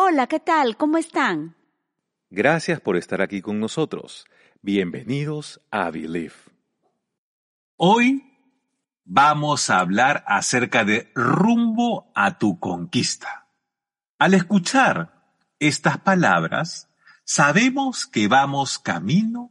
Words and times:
Hola, 0.00 0.28
¿qué 0.28 0.38
tal? 0.38 0.76
¿Cómo 0.76 0.96
están? 0.96 1.56
Gracias 2.30 2.80
por 2.80 2.96
estar 2.96 3.20
aquí 3.20 3.42
con 3.42 3.58
nosotros. 3.58 4.26
Bienvenidos 4.62 5.60
a 5.72 5.90
Believe. 5.90 6.36
Hoy 7.74 8.22
vamos 9.04 9.70
a 9.70 9.80
hablar 9.80 10.22
acerca 10.28 10.84
de 10.84 11.10
rumbo 11.16 12.12
a 12.14 12.38
tu 12.38 12.60
conquista. 12.60 13.48
Al 14.20 14.34
escuchar 14.34 15.34
estas 15.58 15.98
palabras, 15.98 16.88
sabemos 17.24 18.06
que 18.06 18.28
vamos 18.28 18.78
camino 18.78 19.50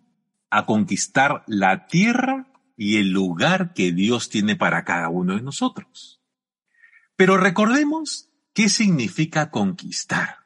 a 0.50 0.66
conquistar 0.66 1.44
la 1.46 1.88
tierra 1.88 2.48
y 2.78 3.00
el 3.00 3.10
lugar 3.10 3.74
que 3.74 3.92
Dios 3.92 4.30
tiene 4.30 4.56
para 4.56 4.86
cada 4.86 5.10
uno 5.10 5.36
de 5.36 5.42
nosotros. 5.42 6.22
Pero 7.18 7.36
recordemos 7.36 8.30
qué 8.58 8.70
significa 8.70 9.52
conquistar. 9.52 10.38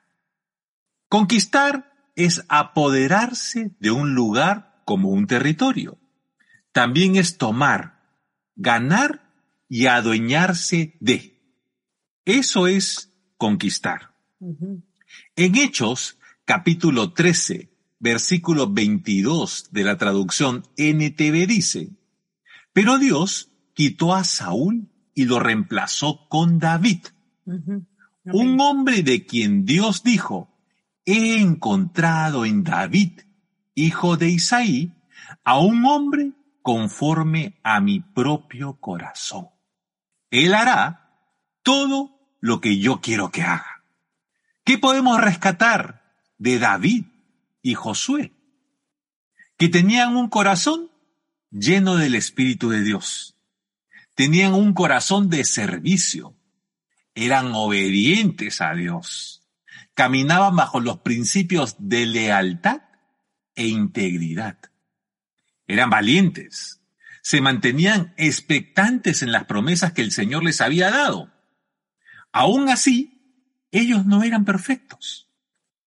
Conquistar 1.07 1.93
es 2.17 2.43
apoderarse 2.49 3.73
de 3.79 3.91
un 3.91 4.15
lugar 4.15 4.81
como 4.83 5.11
un 5.11 5.27
territorio. 5.27 5.97
También 6.73 7.15
es 7.15 7.37
tomar, 7.37 8.01
ganar 8.57 9.31
y 9.69 9.85
adueñarse 9.85 10.97
de. 10.99 11.41
Eso 12.25 12.67
es 12.67 13.13
conquistar. 13.37 14.13
En 15.37 15.55
Hechos, 15.55 16.17
capítulo 16.43 17.13
13, 17.13 17.71
versículo 17.99 18.69
22 18.69 19.69
de 19.71 19.83
la 19.85 19.97
traducción 19.97 20.63
NTV 20.75 21.47
dice, 21.47 21.91
pero 22.73 22.99
Dios 22.99 23.53
quitó 23.73 24.13
a 24.13 24.25
Saúl 24.25 24.89
y 25.13 25.23
lo 25.23 25.39
reemplazó 25.39 26.27
con 26.27 26.59
David, 26.59 27.05
un 28.25 28.59
hombre 28.59 29.03
de 29.03 29.25
quien 29.25 29.65
Dios 29.65 30.03
dijo, 30.03 30.49
he 31.05 31.39
encontrado 31.39 32.45
en 32.45 32.63
David, 32.63 33.21
hijo 33.75 34.17
de 34.17 34.29
Isaí, 34.29 34.93
a 35.43 35.59
un 35.59 35.85
hombre 35.85 36.31
conforme 36.61 37.59
a 37.63 37.81
mi 37.81 37.99
propio 37.99 38.79
corazón. 38.79 39.49
Él 40.29 40.53
hará 40.53 41.17
todo 41.63 42.19
lo 42.39 42.61
que 42.61 42.79
yo 42.79 43.01
quiero 43.01 43.31
que 43.31 43.41
haga. 43.41 43.83
¿Qué 44.63 44.77
podemos 44.77 45.19
rescatar 45.19 46.13
de 46.37 46.59
David 46.59 47.05
y 47.61 47.73
Josué? 47.73 48.33
Que 49.57 49.69
tenían 49.69 50.15
un 50.15 50.29
corazón 50.29 50.91
lleno 51.51 51.95
del 51.95 52.15
Espíritu 52.15 52.69
de 52.69 52.81
Dios. 52.83 53.35
Tenían 54.15 54.53
un 54.53 54.73
corazón 54.73 55.29
de 55.29 55.43
servicio. 55.43 56.35
Eran 57.15 57.51
obedientes 57.53 58.61
a 58.61 58.73
Dios. 58.73 59.43
Caminaban 59.93 60.55
bajo 60.55 60.79
los 60.79 60.99
principios 60.99 61.75
de 61.79 62.05
lealtad 62.05 62.81
e 63.55 63.67
integridad. 63.67 64.57
Eran 65.67 65.89
valientes. 65.89 66.81
Se 67.21 67.41
mantenían 67.41 68.13
expectantes 68.17 69.21
en 69.21 69.31
las 69.31 69.45
promesas 69.45 69.93
que 69.93 70.01
el 70.01 70.11
Señor 70.11 70.43
les 70.43 70.61
había 70.61 70.89
dado. 70.89 71.31
Aún 72.31 72.69
así, 72.69 73.21
ellos 73.71 74.05
no 74.05 74.23
eran 74.23 74.45
perfectos. 74.45 75.27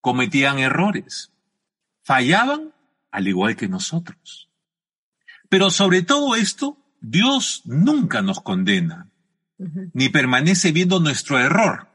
Cometían 0.00 0.58
errores. 0.58 1.32
Fallaban 2.02 2.74
al 3.10 3.28
igual 3.28 3.56
que 3.56 3.68
nosotros. 3.68 4.50
Pero 5.48 5.70
sobre 5.70 6.02
todo 6.02 6.34
esto, 6.34 6.78
Dios 7.00 7.62
nunca 7.64 8.22
nos 8.22 8.40
condena, 8.40 9.10
ni 9.58 10.08
permanece 10.08 10.72
viendo 10.72 11.00
nuestro 11.00 11.38
error, 11.38 11.88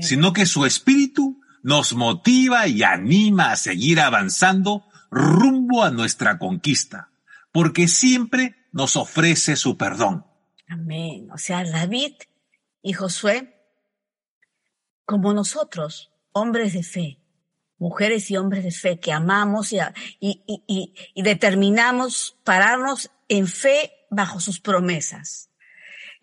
sino 0.00 0.32
que 0.32 0.46
su 0.46 0.64
espíritu 0.64 1.40
nos 1.62 1.94
motiva 1.94 2.66
y 2.66 2.82
anima 2.82 3.52
a 3.52 3.56
seguir 3.56 4.00
avanzando 4.00 4.84
rumbo 5.10 5.82
a 5.82 5.90
nuestra 5.90 6.38
conquista, 6.38 7.10
porque 7.52 7.88
siempre 7.88 8.56
nos 8.72 8.96
ofrece 8.96 9.56
su 9.56 9.76
perdón. 9.76 10.26
Amén. 10.68 11.28
O 11.32 11.38
sea, 11.38 11.64
David 11.64 12.14
y 12.82 12.92
Josué, 12.92 13.54
como 15.04 15.32
nosotros, 15.32 16.12
hombres 16.32 16.72
de 16.72 16.82
fe, 16.82 17.18
mujeres 17.78 18.30
y 18.30 18.36
hombres 18.36 18.64
de 18.64 18.70
fe 18.70 18.98
que 18.98 19.12
amamos 19.12 19.72
y, 19.72 19.78
y, 20.20 20.42
y, 21.14 21.22
determinamos 21.22 22.36
pararnos 22.44 23.10
en 23.28 23.46
fe 23.46 23.92
bajo 24.10 24.40
sus 24.40 24.60
promesas. 24.60 25.50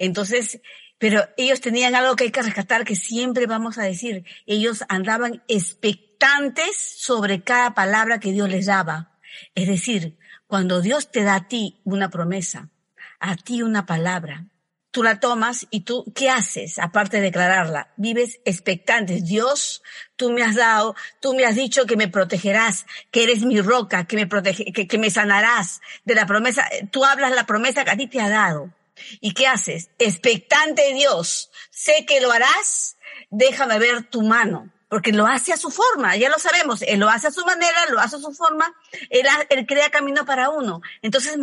Entonces, 0.01 0.61
pero 0.97 1.29
ellos 1.37 1.61
tenían 1.61 1.93
algo 1.93 2.15
que 2.15 2.23
hay 2.23 2.31
que 2.31 2.41
rescatar 2.41 2.85
que 2.85 2.95
siempre 2.95 3.45
vamos 3.45 3.77
a 3.77 3.83
decir. 3.83 4.25
Ellos 4.47 4.83
andaban 4.89 5.43
expectantes 5.47 6.75
sobre 6.75 7.43
cada 7.43 7.75
palabra 7.75 8.19
que 8.19 8.31
Dios 8.31 8.49
les 8.49 8.65
daba. 8.65 9.19
Es 9.53 9.67
decir, 9.67 10.17
cuando 10.47 10.81
Dios 10.81 11.11
te 11.11 11.23
da 11.23 11.35
a 11.35 11.47
ti 11.47 11.81
una 11.83 12.09
promesa, 12.09 12.71
a 13.19 13.35
ti 13.35 13.61
una 13.61 13.85
palabra, 13.85 14.47
tú 14.89 15.03
la 15.03 15.19
tomas 15.19 15.67
y 15.69 15.81
tú, 15.81 16.11
¿qué 16.15 16.31
haces? 16.31 16.79
Aparte 16.79 17.17
de 17.17 17.23
declararla, 17.23 17.93
vives 17.95 18.39
expectantes. 18.43 19.23
Dios, 19.25 19.83
tú 20.15 20.31
me 20.31 20.41
has 20.41 20.55
dado, 20.55 20.95
tú 21.21 21.35
me 21.35 21.45
has 21.45 21.55
dicho 21.55 21.85
que 21.85 21.95
me 21.95 22.07
protegerás, 22.07 22.87
que 23.11 23.21
eres 23.21 23.43
mi 23.43 23.61
roca, 23.61 24.05
que 24.05 24.15
me 24.15 24.25
protege, 24.25 24.73
que, 24.73 24.97
me 24.97 25.11
sanarás 25.11 25.79
de 26.05 26.15
la 26.15 26.25
promesa. 26.25 26.67
Tú 26.91 27.05
hablas 27.05 27.33
la 27.35 27.45
promesa 27.45 27.85
que 27.85 27.91
a 27.91 27.97
ti 27.97 28.07
te 28.07 28.19
ha 28.19 28.29
dado. 28.29 28.73
¿Y 29.19 29.33
qué 29.33 29.47
haces? 29.47 29.89
Expectante 29.99 30.93
Dios. 30.93 31.51
Sé 31.69 32.05
que 32.05 32.21
lo 32.21 32.31
harás. 32.31 32.97
Déjame 33.29 33.79
ver 33.79 34.09
tu 34.09 34.21
mano 34.21 34.71
porque 34.91 35.13
lo 35.13 35.25
hace 35.25 35.53
a 35.53 35.57
su 35.57 35.71
forma, 35.71 36.17
ya 36.17 36.27
lo 36.27 36.37
sabemos, 36.37 36.81
él 36.81 36.99
lo 36.99 37.07
hace 37.07 37.27
a 37.27 37.31
su 37.31 37.45
manera, 37.45 37.85
lo 37.89 38.01
hace 38.01 38.17
a 38.17 38.19
su 38.19 38.33
forma, 38.33 38.75
él, 39.09 39.25
él 39.47 39.65
crea 39.65 39.89
camino 39.89 40.25
para 40.25 40.49
uno. 40.49 40.81
Entonces 41.01 41.37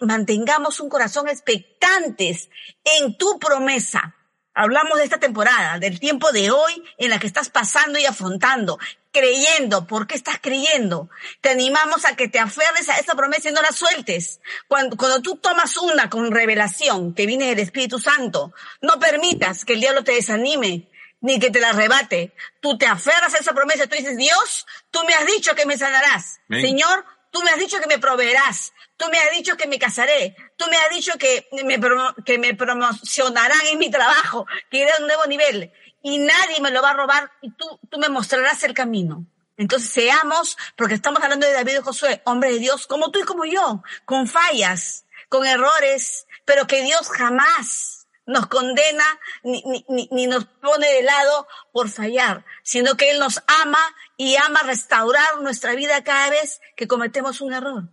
mantengamos 0.00 0.80
un 0.80 0.88
corazón 0.88 1.28
expectantes 1.28 2.48
en 2.84 3.18
tu 3.18 3.38
promesa. 3.38 4.16
Hablamos 4.60 4.98
de 4.98 5.04
esta 5.04 5.20
temporada, 5.20 5.78
del 5.78 6.00
tiempo 6.00 6.32
de 6.32 6.50
hoy 6.50 6.82
en 6.96 7.10
la 7.10 7.20
que 7.20 7.28
estás 7.28 7.48
pasando 7.48 7.96
y 7.96 8.06
afrontando, 8.06 8.76
creyendo. 9.12 9.86
¿Por 9.86 10.08
qué 10.08 10.16
estás 10.16 10.40
creyendo? 10.40 11.08
Te 11.40 11.50
animamos 11.50 12.04
a 12.04 12.16
que 12.16 12.26
te 12.26 12.40
aferres 12.40 12.88
a 12.88 12.96
esa 12.96 13.14
promesa 13.14 13.50
y 13.50 13.52
no 13.52 13.62
la 13.62 13.70
sueltes. 13.70 14.40
Cuando, 14.66 14.96
cuando 14.96 15.22
tú 15.22 15.36
tomas 15.36 15.76
una 15.76 16.10
con 16.10 16.32
revelación 16.32 17.14
que 17.14 17.26
viene 17.26 17.46
del 17.46 17.60
Espíritu 17.60 18.00
Santo, 18.00 18.52
no 18.82 18.98
permitas 18.98 19.64
que 19.64 19.74
el 19.74 19.80
diablo 19.80 20.02
te 20.02 20.10
desanime, 20.10 20.88
ni 21.20 21.38
que 21.38 21.52
te 21.52 21.60
la 21.60 21.68
arrebate. 21.68 22.32
Tú 22.60 22.76
te 22.76 22.86
aferras 22.86 23.34
a 23.34 23.38
esa 23.38 23.52
promesa, 23.52 23.86
tú 23.86 23.94
dices, 23.94 24.16
Dios, 24.16 24.66
tú 24.90 25.04
me 25.04 25.14
has 25.14 25.26
dicho 25.26 25.54
que 25.54 25.66
me 25.66 25.78
sanarás. 25.78 26.40
Señor, 26.50 27.04
tú 27.30 27.44
me 27.44 27.52
has 27.52 27.60
dicho 27.60 27.78
que 27.78 27.86
me 27.86 28.00
proveerás. 28.00 28.72
Tú 28.98 29.06
me 29.10 29.18
has 29.18 29.30
dicho 29.30 29.56
que 29.56 29.66
me 29.66 29.78
casaré. 29.78 30.36
Tú 30.56 30.66
me 30.68 30.76
has 30.76 30.90
dicho 30.90 31.12
que 31.18 31.48
me, 31.64 31.80
que 32.26 32.38
me 32.38 32.54
promocionarán 32.54 33.66
en 33.70 33.78
mi 33.78 33.90
trabajo, 33.90 34.46
que 34.70 34.78
iré 34.78 34.90
a 34.92 35.00
un 35.00 35.06
nuevo 35.06 35.24
nivel. 35.26 35.72
Y 36.02 36.18
nadie 36.18 36.60
me 36.60 36.70
lo 36.70 36.82
va 36.82 36.90
a 36.90 36.94
robar 36.94 37.30
y 37.40 37.50
tú, 37.52 37.80
tú 37.88 37.98
me 37.98 38.10
mostrarás 38.10 38.62
el 38.64 38.74
camino. 38.74 39.24
Entonces 39.56 39.90
seamos, 39.90 40.58
porque 40.76 40.94
estamos 40.94 41.22
hablando 41.22 41.46
de 41.46 41.52
David 41.52 41.78
y 41.78 41.82
Josué, 41.82 42.22
hombre 42.24 42.52
de 42.52 42.58
Dios, 42.58 42.86
como 42.86 43.10
tú 43.10 43.20
y 43.20 43.24
como 43.24 43.44
yo, 43.44 43.82
con 44.04 44.26
fallas, 44.26 45.06
con 45.28 45.46
errores, 45.46 46.26
pero 46.44 46.66
que 46.66 46.82
Dios 46.82 47.08
jamás 47.08 48.06
nos 48.28 48.46
condena 48.46 49.04
ni, 49.42 49.62
ni, 49.88 50.08
ni, 50.10 50.26
nos 50.26 50.44
pone 50.44 50.86
de 50.86 51.02
lado 51.02 51.48
por 51.72 51.88
fallar, 51.88 52.44
sino 52.62 52.96
que 52.96 53.10
Él 53.10 53.18
nos 53.18 53.42
ama 53.62 53.80
y 54.16 54.36
ama 54.36 54.60
restaurar 54.64 55.40
nuestra 55.40 55.74
vida 55.74 56.04
cada 56.04 56.28
vez 56.30 56.60
que 56.76 56.86
cometemos 56.86 57.40
un 57.40 57.54
error, 57.54 57.84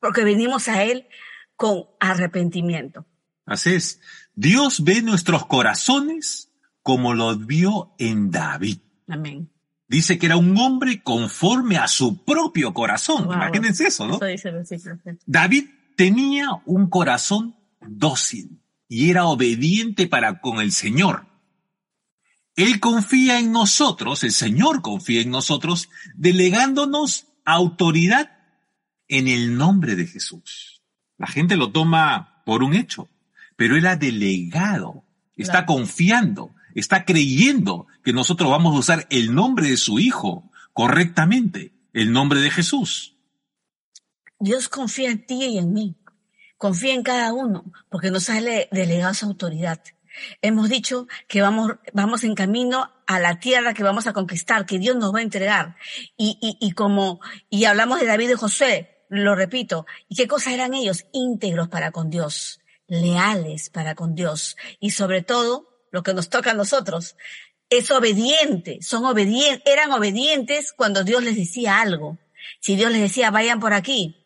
porque 0.00 0.24
venimos 0.24 0.68
a 0.68 0.82
Él 0.82 1.06
con 1.56 1.84
arrepentimiento. 2.00 3.06
Así 3.46 3.74
es. 3.74 4.00
Dios 4.34 4.82
ve 4.84 5.02
nuestros 5.02 5.46
corazones 5.46 6.50
como 6.82 7.14
lo 7.14 7.36
vio 7.36 7.94
en 7.98 8.30
David. 8.30 8.78
Amén. 9.08 9.50
Dice 9.86 10.18
que 10.18 10.26
era 10.26 10.36
un 10.36 10.56
hombre 10.56 11.02
conforme 11.02 11.76
a 11.76 11.88
su 11.88 12.24
propio 12.24 12.72
corazón. 12.72 13.24
Imagínense 13.24 13.88
eso, 13.88 14.06
¿no? 14.06 14.24
Eso 14.24 14.50
dice 14.52 14.78
David 15.26 15.64
tenía 15.96 16.48
un 16.64 16.88
corazón 16.88 17.56
dócil 17.80 18.60
y 18.88 19.10
era 19.10 19.26
obediente 19.26 20.06
para 20.06 20.40
con 20.40 20.60
el 20.60 20.72
Señor. 20.72 21.26
Él 22.56 22.78
confía 22.78 23.38
en 23.38 23.52
nosotros, 23.52 24.22
el 24.24 24.32
Señor 24.32 24.82
confía 24.82 25.22
en 25.22 25.30
nosotros, 25.30 25.88
delegándonos 26.14 27.26
autoridad 27.44 28.39
en 29.10 29.28
el 29.28 29.56
nombre 29.56 29.96
de 29.96 30.06
Jesús. 30.06 30.82
La 31.18 31.26
gente 31.26 31.56
lo 31.56 31.70
toma 31.70 32.42
por 32.46 32.62
un 32.62 32.74
hecho, 32.74 33.08
pero 33.56 33.76
Él 33.76 33.86
ha 33.86 33.96
delegado, 33.96 35.04
está 35.36 35.66
confiando, 35.66 36.54
está 36.74 37.04
creyendo 37.04 37.86
que 38.02 38.14
nosotros 38.14 38.50
vamos 38.50 38.74
a 38.74 38.78
usar 38.78 39.06
el 39.10 39.34
nombre 39.34 39.68
de 39.68 39.76
su 39.76 39.98
Hijo 39.98 40.50
correctamente, 40.72 41.74
el 41.92 42.12
nombre 42.12 42.40
de 42.40 42.50
Jesús. 42.50 43.16
Dios 44.38 44.70
confía 44.70 45.10
en 45.10 45.26
ti 45.26 45.44
y 45.44 45.58
en 45.58 45.72
mí 45.74 46.00
confía 46.60 46.92
en 46.92 47.02
cada 47.02 47.32
uno, 47.32 47.64
porque 47.88 48.10
nos 48.10 48.28
ha 48.28 48.34
delegado 48.34 49.12
esa 49.12 49.24
autoridad. 49.24 49.82
Hemos 50.42 50.68
dicho 50.68 51.08
que 51.26 51.40
vamos, 51.40 51.76
vamos 51.94 52.22
en 52.22 52.34
camino 52.34 52.92
a 53.06 53.18
la 53.18 53.40
tierra 53.40 53.72
que 53.72 53.82
vamos 53.82 54.06
a 54.06 54.12
conquistar, 54.12 54.66
que 54.66 54.78
Dios 54.78 54.94
nos 54.94 55.14
va 55.14 55.20
a 55.20 55.22
entregar. 55.22 55.76
Y, 56.18 56.38
y, 56.42 56.58
y 56.60 56.72
como, 56.72 57.20
y 57.48 57.64
hablamos 57.64 57.98
de 57.98 58.06
David 58.06 58.32
y 58.32 58.34
José, 58.34 58.99
lo 59.10 59.34
repito, 59.34 59.86
¿y 60.08 60.14
qué 60.14 60.28
cosas 60.28 60.54
eran 60.54 60.72
ellos? 60.72 61.04
Íntegros 61.12 61.68
para 61.68 61.90
con 61.90 62.10
Dios, 62.10 62.60
leales 62.86 63.68
para 63.68 63.96
con 63.96 64.14
Dios. 64.14 64.56
Y 64.78 64.92
sobre 64.92 65.22
todo, 65.22 65.68
lo 65.90 66.04
que 66.04 66.14
nos 66.14 66.30
toca 66.30 66.52
a 66.52 66.54
nosotros, 66.54 67.16
es 67.70 67.90
obediente, 67.90 68.78
son 68.82 69.04
obedientes, 69.04 69.62
eran 69.66 69.90
obedientes 69.90 70.72
cuando 70.72 71.02
Dios 71.02 71.24
les 71.24 71.36
decía 71.36 71.80
algo. 71.80 72.18
Si 72.60 72.76
Dios 72.76 72.92
les 72.92 73.02
decía, 73.02 73.32
vayan 73.32 73.58
por 73.58 73.74
aquí, 73.74 74.16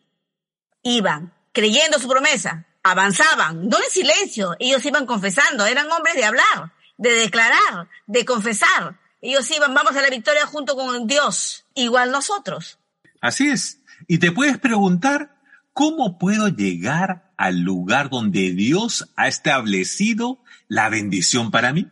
iban, 0.83 1.35
creyendo 1.53 1.99
su 1.99 2.07
promesa, 2.07 2.67
avanzaban, 2.83 3.69
no 3.69 3.79
en 3.79 3.91
silencio, 3.91 4.55
ellos 4.59 4.85
iban 4.85 5.07
confesando, 5.07 5.65
eran 5.65 5.91
hombres 5.91 6.15
de 6.15 6.25
hablar, 6.25 6.73
de 6.99 7.11
declarar, 7.15 7.89
de 8.07 8.25
confesar. 8.27 9.01
Ellos 9.23 9.51
iban, 9.51 9.73
vamos 9.73 9.97
a 9.97 10.03
la 10.03 10.11
victoria 10.11 10.47
junto 10.47 10.77
con 10.77 11.07
Dios, 11.07 11.65
igual 11.75 12.11
nosotros. 12.11 12.79
Así 13.23 13.49
es. 13.49 13.81
Y 14.07 14.19
te 14.19 14.33
puedes 14.33 14.59
preguntar, 14.59 15.37
¿cómo 15.73 16.19
puedo 16.19 16.49
llegar 16.49 17.33
al 17.37 17.61
lugar 17.61 18.11
donde 18.11 18.53
Dios 18.53 19.13
ha 19.17 19.29
establecido 19.29 20.43
la 20.69 20.89
bendición 20.89 21.51
para 21.51 21.73
mí? 21.73 21.89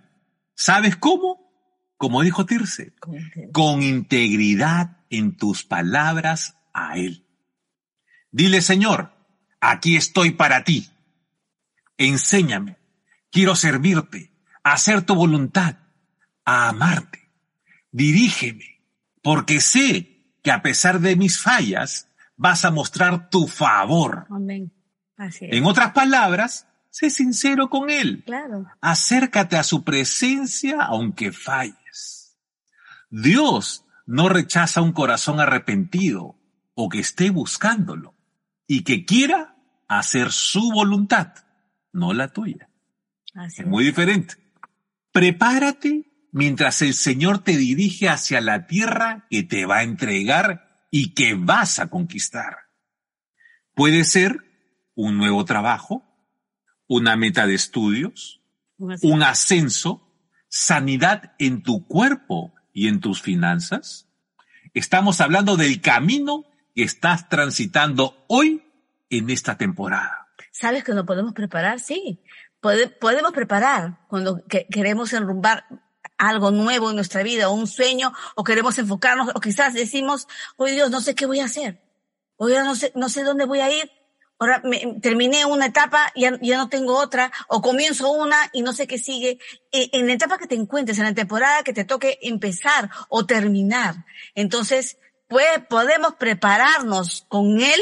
¿Sabes 0.54 0.96
cómo? 0.96 1.42
Como 1.96 2.22
dijo 2.22 2.46
Tirce, 2.46 2.94
con 3.52 3.82
integridad 3.82 4.98
en 5.08 5.36
tus 5.36 5.64
palabras 5.64 6.56
a 6.72 6.98
Él. 6.98 7.26
Dile, 8.30 8.60
Señor, 8.60 9.12
aquí 9.60 9.96
estoy 9.96 10.32
para 10.32 10.64
ti. 10.64 10.88
Enséñame, 11.98 12.78
quiero 13.30 13.54
servirte, 13.54 14.32
hacer 14.64 15.02
tu 15.02 15.14
voluntad, 15.14 15.76
a 16.44 16.68
amarte. 16.70 17.30
Dirígeme, 17.92 18.80
porque 19.22 19.60
sé 19.60 20.11
que 20.42 20.50
a 20.50 20.62
pesar 20.62 21.00
de 21.00 21.16
mis 21.16 21.40
fallas, 21.40 22.08
vas 22.36 22.64
a 22.64 22.70
mostrar 22.70 23.30
tu 23.30 23.46
favor. 23.46 24.26
Amén. 24.30 24.72
Así 25.16 25.46
es. 25.46 25.52
En 25.52 25.64
otras 25.64 25.92
palabras, 25.92 26.66
sé 26.90 27.10
sincero 27.10 27.70
con 27.70 27.90
Él. 27.90 28.22
Claro. 28.26 28.66
Acércate 28.80 29.56
a 29.56 29.62
su 29.62 29.84
presencia 29.84 30.82
aunque 30.82 31.32
falles. 31.32 32.36
Dios 33.10 33.84
no 34.06 34.28
rechaza 34.28 34.82
un 34.82 34.92
corazón 34.92 35.38
arrepentido 35.38 36.36
o 36.74 36.88
que 36.88 37.00
esté 37.00 37.30
buscándolo 37.30 38.14
y 38.66 38.84
que 38.84 39.04
quiera 39.04 39.56
hacer 39.86 40.32
su 40.32 40.72
voluntad, 40.72 41.34
no 41.92 42.12
la 42.12 42.28
tuya. 42.28 42.68
Así 43.34 43.62
Es 43.62 43.68
muy 43.68 43.84
diferente. 43.84 44.36
Prepárate 45.12 46.11
mientras 46.32 46.82
el 46.82 46.94
Señor 46.94 47.38
te 47.44 47.56
dirige 47.56 48.08
hacia 48.08 48.40
la 48.40 48.66
tierra 48.66 49.26
que 49.30 49.42
te 49.44 49.64
va 49.66 49.78
a 49.78 49.82
entregar 49.84 50.86
y 50.90 51.14
que 51.14 51.34
vas 51.34 51.78
a 51.78 51.88
conquistar. 51.88 52.56
Puede 53.74 54.04
ser 54.04 54.38
un 54.94 55.16
nuevo 55.18 55.44
trabajo, 55.44 56.04
una 56.88 57.16
meta 57.16 57.46
de 57.46 57.54
estudios, 57.54 58.40
un 58.78 59.22
ascenso, 59.22 60.10
sanidad 60.48 61.34
en 61.38 61.62
tu 61.62 61.86
cuerpo 61.86 62.52
y 62.72 62.88
en 62.88 63.00
tus 63.00 63.22
finanzas. 63.22 64.08
Estamos 64.74 65.20
hablando 65.20 65.56
del 65.56 65.80
camino 65.80 66.44
que 66.74 66.82
estás 66.82 67.28
transitando 67.28 68.24
hoy 68.28 68.62
en 69.10 69.30
esta 69.30 69.56
temporada. 69.56 70.28
¿Sabes 70.50 70.84
que 70.84 70.92
nos 70.94 71.04
podemos 71.06 71.32
preparar? 71.32 71.80
Sí. 71.80 72.22
Pode- 72.60 72.88
podemos 72.88 73.32
preparar 73.32 74.00
cuando 74.08 74.44
que- 74.46 74.66
queremos 74.70 75.12
enrumbar 75.12 75.64
algo 76.28 76.50
nuevo 76.50 76.90
en 76.90 76.96
nuestra 76.96 77.22
vida, 77.22 77.48
o 77.48 77.52
un 77.52 77.66
sueño, 77.66 78.12
o 78.36 78.44
queremos 78.44 78.78
enfocarnos, 78.78 79.30
o 79.34 79.40
quizás 79.40 79.74
decimos, 79.74 80.28
oye 80.56 80.74
Dios, 80.74 80.90
no 80.90 81.00
sé 81.00 81.14
qué 81.14 81.26
voy 81.26 81.40
a 81.40 81.46
hacer. 81.46 81.82
Hoy 82.36 82.52
no 82.54 82.74
sé, 82.74 82.92
no 82.94 83.08
sé 83.08 83.22
dónde 83.24 83.44
voy 83.44 83.60
a 83.60 83.70
ir. 83.70 83.90
Ahora 84.38 84.60
me- 84.64 84.98
terminé 85.00 85.44
una 85.46 85.66
etapa, 85.66 86.12
ya, 86.16 86.36
ya 86.40 86.56
no 86.56 86.68
tengo 86.68 86.98
otra, 86.98 87.30
o 87.48 87.62
comienzo 87.62 88.10
una 88.10 88.36
y 88.52 88.62
no 88.62 88.72
sé 88.72 88.86
qué 88.88 88.98
sigue. 88.98 89.38
E- 89.70 89.90
En 89.92 90.06
la 90.08 90.14
etapa 90.14 90.38
que 90.38 90.48
te 90.48 90.56
encuentres, 90.56 90.98
en 90.98 91.04
la 91.04 91.14
temporada 91.14 91.62
que 91.62 91.72
te 91.72 91.84
toque 91.84 92.18
empezar 92.22 92.90
o 93.08 93.24
terminar. 93.24 93.94
Entonces, 94.34 94.98
pues, 95.28 95.46
podemos 95.68 96.14
prepararnos 96.14 97.24
con 97.28 97.60
Él 97.60 97.80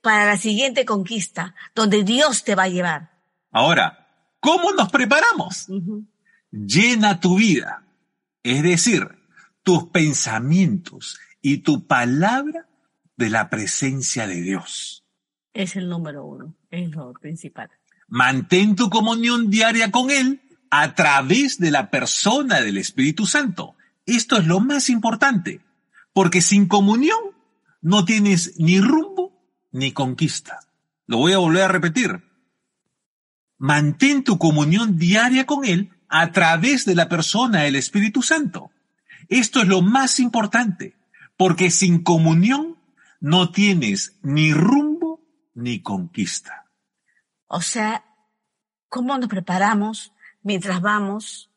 para 0.00 0.26
la 0.26 0.36
siguiente 0.36 0.84
conquista, 0.84 1.54
donde 1.74 2.04
Dios 2.04 2.44
te 2.44 2.54
va 2.54 2.64
a 2.64 2.68
llevar. 2.68 3.10
Ahora, 3.50 4.06
¿cómo 4.38 4.70
nos 4.72 4.88
preparamos? 4.90 5.66
Llena 6.56 7.20
tu 7.20 7.36
vida, 7.36 7.84
es 8.42 8.62
decir, 8.62 9.08
tus 9.62 9.88
pensamientos 9.88 11.18
y 11.42 11.58
tu 11.58 11.86
palabra 11.86 12.66
de 13.16 13.28
la 13.28 13.50
presencia 13.50 14.26
de 14.26 14.40
Dios. 14.40 15.04
Es 15.52 15.76
el 15.76 15.90
número 15.90 16.24
uno, 16.24 16.54
es 16.70 16.90
lo 16.92 17.12
principal. 17.12 17.70
Mantén 18.08 18.74
tu 18.74 18.88
comunión 18.88 19.50
diaria 19.50 19.90
con 19.90 20.10
Él 20.10 20.40
a 20.70 20.94
través 20.94 21.58
de 21.58 21.70
la 21.70 21.90
persona 21.90 22.62
del 22.62 22.78
Espíritu 22.78 23.26
Santo. 23.26 23.74
Esto 24.06 24.38
es 24.38 24.46
lo 24.46 24.60
más 24.60 24.88
importante, 24.88 25.60
porque 26.14 26.40
sin 26.40 26.68
comunión 26.68 27.18
no 27.82 28.06
tienes 28.06 28.58
ni 28.58 28.80
rumbo 28.80 29.32
ni 29.72 29.92
conquista. 29.92 30.60
Lo 31.06 31.18
voy 31.18 31.34
a 31.34 31.38
volver 31.38 31.64
a 31.64 31.68
repetir. 31.68 32.22
Mantén 33.58 34.24
tu 34.24 34.38
comunión 34.38 34.96
diaria 34.96 35.44
con 35.44 35.66
Él 35.66 35.90
a 36.08 36.32
través 36.32 36.84
de 36.84 36.94
la 36.94 37.08
persona 37.08 37.62
del 37.62 37.76
Espíritu 37.76 38.22
Santo. 38.22 38.70
Esto 39.28 39.60
es 39.60 39.68
lo 39.68 39.82
más 39.82 40.20
importante, 40.20 40.94
porque 41.36 41.70
sin 41.70 42.02
comunión 42.02 42.76
no 43.20 43.50
tienes 43.50 44.16
ni 44.22 44.52
rumbo 44.52 45.20
ni 45.54 45.80
conquista. 45.80 46.66
O 47.48 47.60
sea, 47.60 48.04
¿cómo 48.88 49.16
nos 49.18 49.28
preparamos 49.28 50.12
mientras 50.42 50.80
vamos 50.80 51.50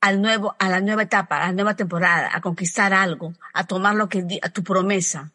al 0.00 0.22
nuevo, 0.22 0.56
a 0.58 0.68
la 0.68 0.80
nueva 0.80 1.02
etapa, 1.02 1.42
a 1.42 1.46
la 1.48 1.52
nueva 1.52 1.76
temporada, 1.76 2.30
a 2.32 2.40
conquistar 2.40 2.94
algo, 2.94 3.34
a 3.52 3.64
tomar 3.66 3.94
lo 3.94 4.08
que, 4.08 4.38
a 4.42 4.48
tu 4.48 4.62
promesa? 4.62 5.32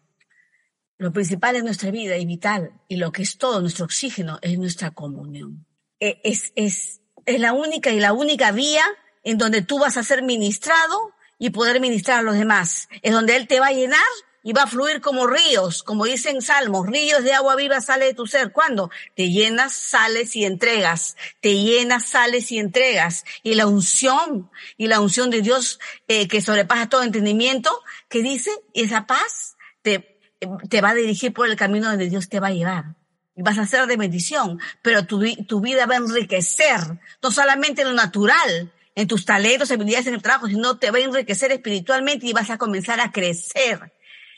Lo 0.98 1.12
principal 1.12 1.58
en 1.58 1.66
nuestra 1.66 1.92
vida 1.92 2.18
y 2.18 2.26
vital, 2.26 2.72
y 2.88 2.96
lo 2.96 3.12
que 3.12 3.22
es 3.22 3.38
todo 3.38 3.60
nuestro 3.62 3.86
oxígeno, 3.86 4.40
es 4.42 4.58
nuestra 4.58 4.92
comunión. 4.92 5.66
E- 6.00 6.22
Es, 6.24 6.54
es, 6.56 7.02
es 7.26 7.40
la 7.40 7.54
única 7.54 7.92
y 7.92 8.00
la 8.00 8.14
única 8.14 8.52
vía 8.52 8.84
en 9.24 9.38
donde 9.38 9.62
tú 9.62 9.80
vas 9.80 9.98
a 9.98 10.04
ser 10.04 10.22
ministrado 10.24 11.14
y 11.38 11.50
poder 11.50 11.80
ministrar 11.80 12.20
a 12.20 12.24
los 12.24 12.36
demás. 12.36 12.88
Es 13.02 13.12
donde 13.12 13.36
Él 13.36 13.48
te 13.48 13.60
va 13.60 13.68
a 13.68 13.74
llenar 13.74 14.00
y 14.44 14.54
va 14.54 14.64
a 14.64 14.68
fluir 14.68 15.02
como 15.02 15.26
ríos, 15.26 15.82
como 15.82 16.06
dicen 16.06 16.40
Salmos, 16.40 16.86
ríos 16.86 17.24
de 17.24 17.34
agua 17.34 17.56
viva 17.56 17.82
sale 17.82 18.06
de 18.06 18.14
tu 18.14 18.28
ser. 18.28 18.52
¿Cuándo? 18.52 18.92
Te 19.16 19.32
llenas, 19.32 19.74
sales 19.74 20.36
y 20.36 20.46
entregas. 20.46 21.18
Te 21.42 21.56
llenas, 21.56 22.06
sales 22.06 22.52
y 22.52 22.60
entregas. 22.60 23.26
Y 23.42 23.56
la 23.56 23.66
unción, 23.66 24.52
y 24.78 24.86
la 24.86 25.02
unción 25.02 25.32
de 25.32 25.42
Dios 25.42 25.80
eh, 26.08 26.28
que 26.28 26.42
sobrepasa 26.42 26.90
todo 26.90 27.02
entendimiento, 27.02 27.82
que 28.08 28.22
dice, 28.22 28.52
esa 28.76 29.08
paz 29.08 29.58
te, 29.82 30.20
te 30.70 30.82
va 30.82 30.92
a 30.92 30.96
dirigir 30.96 31.34
por 31.34 31.50
el 31.50 31.56
camino 31.56 31.90
donde 31.90 32.08
Dios 32.08 32.30
te 32.30 32.40
va 32.40 32.50
a 32.50 32.52
llevar. 32.52 32.86
Y 33.36 33.42
vas 33.42 33.58
a 33.58 33.66
ser 33.66 33.86
de 33.88 33.98
bendición, 33.98 34.60
pero 34.82 35.06
tu, 35.06 35.20
tu 35.46 35.60
vida 35.62 35.86
va 35.86 35.96
a 35.96 35.98
enriquecer, 35.98 36.80
no 37.22 37.32
solamente 37.32 37.82
en 37.82 37.90
lo 37.90 37.94
natural, 37.94 38.72
en 38.96 39.08
tus 39.08 39.26
talentos, 39.26 39.70
habilidades 39.72 40.08
en 40.08 40.14
el 40.14 40.22
trabajo, 40.22 40.48
sino 40.48 40.78
te 40.78 40.90
va 40.90 41.00
a 41.00 41.02
enriquecer 41.02 41.52
espiritualmente 41.52 42.26
y 42.28 42.34
vas 42.34 42.50
a 42.50 42.58
comenzar 42.58 43.00
a 43.02 43.12
crecer. 43.12 43.92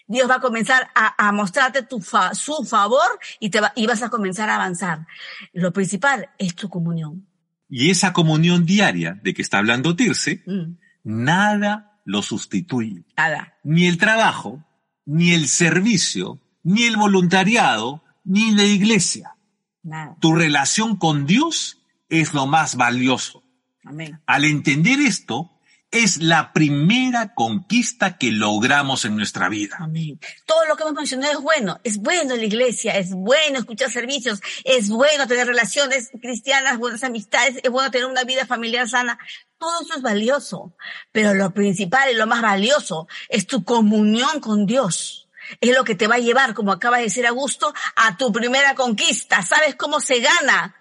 Dios 0.08 0.28
va 0.30 0.36
a 0.36 0.40
comenzar 0.40 0.90
a, 0.96 1.28
a 1.28 1.32
mostrarte 1.32 1.84
tu 1.84 2.00
fa- 2.02 2.34
su 2.34 2.64
favor 2.64 3.20
y, 3.40 3.50
te 3.52 3.60
va- 3.62 3.74
y 3.76 3.86
vas 3.86 4.02
a 4.02 4.10
comenzar 4.10 4.50
a 4.50 4.56
avanzar. 4.56 5.06
Lo 5.54 5.72
principal 5.74 6.30
es 6.40 6.56
tu 6.56 6.70
comunión. 6.70 7.28
Y 7.70 7.92
esa 7.92 8.14
comunión 8.14 8.66
diaria 8.66 9.20
de 9.22 9.34
que 9.34 9.42
está 9.42 9.58
hablando 9.60 9.96
Tirce, 9.96 10.42
Mm, 10.48 10.78
nada 11.04 12.00
lo 12.06 12.22
sustituye. 12.22 13.04
nada. 13.18 13.58
Ni 13.64 13.86
el 13.88 13.98
trabajo, 13.98 14.64
ni 15.06 15.34
el 15.34 15.48
servicio, 15.48 16.40
ni 16.64 16.84
el 16.86 16.96
voluntariado, 16.98 18.04
ni 18.28 18.52
la 18.52 18.64
iglesia. 18.64 19.36
Nada. 19.84 20.18
Tu 20.20 20.36
relación 20.36 20.98
con 20.98 21.26
Dios 21.26 21.82
es 22.10 22.34
lo 22.34 22.46
más 22.46 22.76
valioso. 22.76 23.44
Amén. 23.84 24.22
Al 24.26 24.44
entender 24.44 25.00
esto, 25.00 25.58
es 25.92 26.18
la 26.22 26.52
primera 26.52 27.34
conquista 27.34 28.18
que 28.18 28.32
logramos 28.32 29.06
en 29.06 29.16
nuestra 29.16 29.48
vida. 29.48 29.78
Amén. 29.80 30.20
Todo 30.46 30.66
lo 30.66 30.76
que 30.76 30.84
hemos 30.84 30.96
mencionado 30.96 31.34
es 31.34 31.40
bueno. 31.40 31.80
Es 31.84 31.98
bueno 31.98 32.36
la 32.36 32.44
iglesia, 32.44 32.98
es 32.98 33.12
bueno 33.14 33.60
escuchar 33.60 33.90
servicios, 33.90 34.42
es 34.66 34.90
bueno 34.90 35.28
tener 35.28 35.48
relaciones 35.48 36.10
cristianas, 36.22 36.78
buenas 36.78 37.04
amistades, 37.04 37.60
es 37.64 37.72
bueno 37.72 37.90
tener 37.90 38.08
una 38.08 38.26
vida 38.26 38.46
familiar 38.46 38.90
sana. 38.90 39.18
Todo 39.58 39.82
eso 39.82 39.96
es 39.96 40.02
valioso. 40.02 40.76
Pero 41.12 41.34
lo 41.34 41.54
principal 41.54 42.12
y 42.12 42.16
lo 42.16 42.28
más 42.28 42.42
valioso 42.42 43.08
es 43.30 43.48
tu 43.48 43.64
comunión 43.64 44.42
con 44.42 44.66
Dios. 44.66 45.27
Es 45.62 45.76
lo 45.76 45.84
que 45.84 45.96
te 45.96 46.08
va 46.08 46.16
a 46.16 46.20
llevar, 46.20 46.54
como 46.54 46.72
acaba 46.72 46.98
de 46.98 47.04
decir 47.04 47.26
Augusto, 47.28 47.74
a 47.96 48.18
tu 48.18 48.32
primera 48.32 48.76
conquista. 48.76 49.42
¿Sabes 49.42 49.76
cómo 49.76 50.00
se 50.00 50.20
gana 50.20 50.76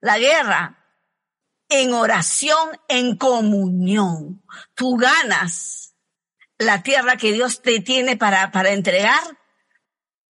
la 0.00 0.18
guerra? 0.18 0.78
en 1.68 1.92
oración, 1.92 2.70
en 2.88 3.16
comunión. 3.16 4.42
Tú 4.74 4.96
ganas 4.96 5.94
la 6.58 6.82
tierra 6.82 7.16
que 7.16 7.32
Dios 7.32 7.62
te 7.62 7.80
tiene 7.80 8.16
para, 8.16 8.50
para 8.50 8.70
entregar 8.70 9.38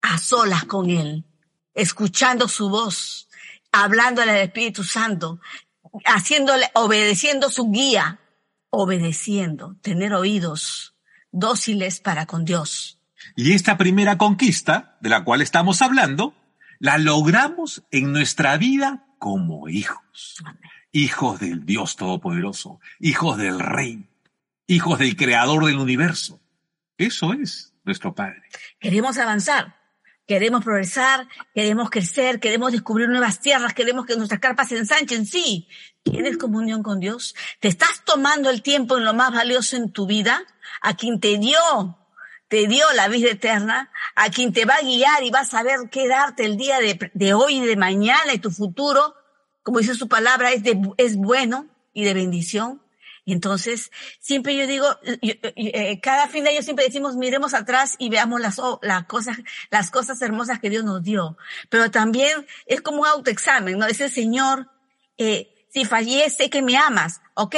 a 0.02 0.18
solas 0.18 0.64
con 0.64 0.90
Él, 0.90 1.24
escuchando 1.74 2.48
su 2.48 2.68
voz, 2.68 3.28
hablándole 3.72 4.32
al 4.32 4.38
Espíritu 4.38 4.84
Santo, 4.84 5.40
haciéndole, 6.04 6.70
obedeciendo 6.74 7.50
su 7.50 7.70
guía, 7.70 8.20
obedeciendo, 8.70 9.76
tener 9.80 10.12
oídos 10.14 10.94
dóciles 11.30 12.00
para 12.00 12.26
con 12.26 12.44
Dios. 12.44 12.97
Y 13.40 13.52
esta 13.52 13.78
primera 13.78 14.18
conquista, 14.18 14.96
de 15.00 15.10
la 15.10 15.22
cual 15.22 15.42
estamos 15.42 15.80
hablando, 15.80 16.34
la 16.80 16.98
logramos 16.98 17.84
en 17.92 18.10
nuestra 18.10 18.56
vida 18.56 19.06
como 19.20 19.68
hijos. 19.68 20.42
Hijos 20.90 21.38
del 21.38 21.64
Dios 21.64 21.94
Todopoderoso, 21.94 22.80
hijos 22.98 23.38
del 23.38 23.60
Rey, 23.60 24.08
hijos 24.66 24.98
del 24.98 25.14
Creador 25.14 25.66
del 25.66 25.78
universo. 25.78 26.40
Eso 26.96 27.32
es 27.32 27.72
nuestro 27.84 28.12
Padre. 28.12 28.42
Queremos 28.80 29.18
avanzar, 29.18 29.76
queremos 30.26 30.64
progresar, 30.64 31.28
queremos 31.54 31.90
crecer, 31.90 32.40
queremos 32.40 32.72
descubrir 32.72 33.08
nuevas 33.08 33.40
tierras, 33.40 33.72
queremos 33.72 34.04
que 34.04 34.16
nuestras 34.16 34.40
carpas 34.40 34.70
se 34.70 34.78
ensanchen. 34.78 35.26
Sí, 35.26 35.68
¿tienes 36.02 36.38
comunión 36.38 36.82
con 36.82 36.98
Dios? 36.98 37.36
¿Te 37.60 37.68
estás 37.68 38.02
tomando 38.04 38.50
el 38.50 38.62
tiempo 38.62 38.98
en 38.98 39.04
lo 39.04 39.14
más 39.14 39.32
valioso 39.32 39.76
en 39.76 39.92
tu 39.92 40.08
vida? 40.08 40.42
A 40.82 40.96
quien 40.96 41.20
te 41.20 41.38
dio 41.38 41.97
te 42.48 42.66
dio 42.66 42.84
la 42.94 43.08
vida 43.08 43.30
eterna, 43.30 43.92
a 44.14 44.30
quien 44.30 44.52
te 44.52 44.64
va 44.64 44.74
a 44.76 44.82
guiar 44.82 45.22
y 45.22 45.30
va 45.30 45.40
a 45.40 45.44
saber 45.44 45.90
qué 45.90 46.08
darte 46.08 46.44
el 46.44 46.56
día 46.56 46.78
de, 46.80 47.34
hoy 47.34 47.58
y 47.58 47.66
de 47.66 47.76
mañana 47.76 48.32
y 48.32 48.38
tu 48.38 48.50
futuro, 48.50 49.14
como 49.62 49.78
dice 49.78 49.94
su 49.94 50.08
palabra, 50.08 50.52
es, 50.52 50.62
de, 50.62 50.80
es 50.96 51.16
bueno 51.16 51.66
y 51.92 52.04
de 52.04 52.14
bendición. 52.14 52.82
Entonces, 53.26 53.90
siempre 54.20 54.56
yo 54.56 54.66
digo, 54.66 54.86
eh, 55.04 56.00
cada 56.00 56.28
fin 56.28 56.44
de 56.44 56.50
año 56.50 56.62
siempre 56.62 56.86
decimos, 56.86 57.16
miremos 57.16 57.52
atrás 57.52 57.94
y 57.98 58.08
veamos 58.08 58.40
las, 58.40 58.58
las 58.80 59.04
cosas, 59.04 59.36
las 59.70 59.90
cosas 59.90 60.20
hermosas 60.22 60.60
que 60.60 60.70
Dios 60.70 60.84
nos 60.84 61.02
dio. 61.02 61.36
Pero 61.68 61.90
también 61.90 62.46
es 62.64 62.80
como 62.80 63.02
un 63.02 63.06
autoexamen, 63.06 63.78
¿no? 63.78 63.86
Dice, 63.86 64.08
Señor, 64.08 64.70
eh, 65.18 65.66
si 65.68 65.84
fallé, 65.84 66.26
que 66.50 66.62
me 66.62 66.78
amas, 66.78 67.20
ok, 67.34 67.56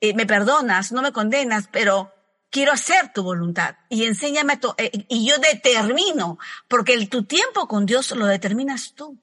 eh, 0.00 0.14
me 0.14 0.26
perdonas, 0.26 0.92
no 0.92 1.00
me 1.00 1.12
condenas, 1.12 1.68
pero 1.72 2.12
quiero 2.56 2.72
hacer 2.72 3.12
tu 3.12 3.22
voluntad 3.22 3.76
y 3.90 4.06
enséñame 4.06 4.56
tu, 4.56 4.74
eh, 4.78 4.90
y 5.10 5.28
yo 5.28 5.36
determino, 5.36 6.38
porque 6.68 6.94
el, 6.94 7.10
tu 7.10 7.24
tiempo 7.24 7.68
con 7.68 7.84
Dios 7.84 8.12
lo 8.12 8.24
determinas 8.24 8.94
tú. 8.94 9.20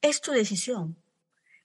Es 0.00 0.22
tu 0.22 0.32
decisión. 0.32 0.96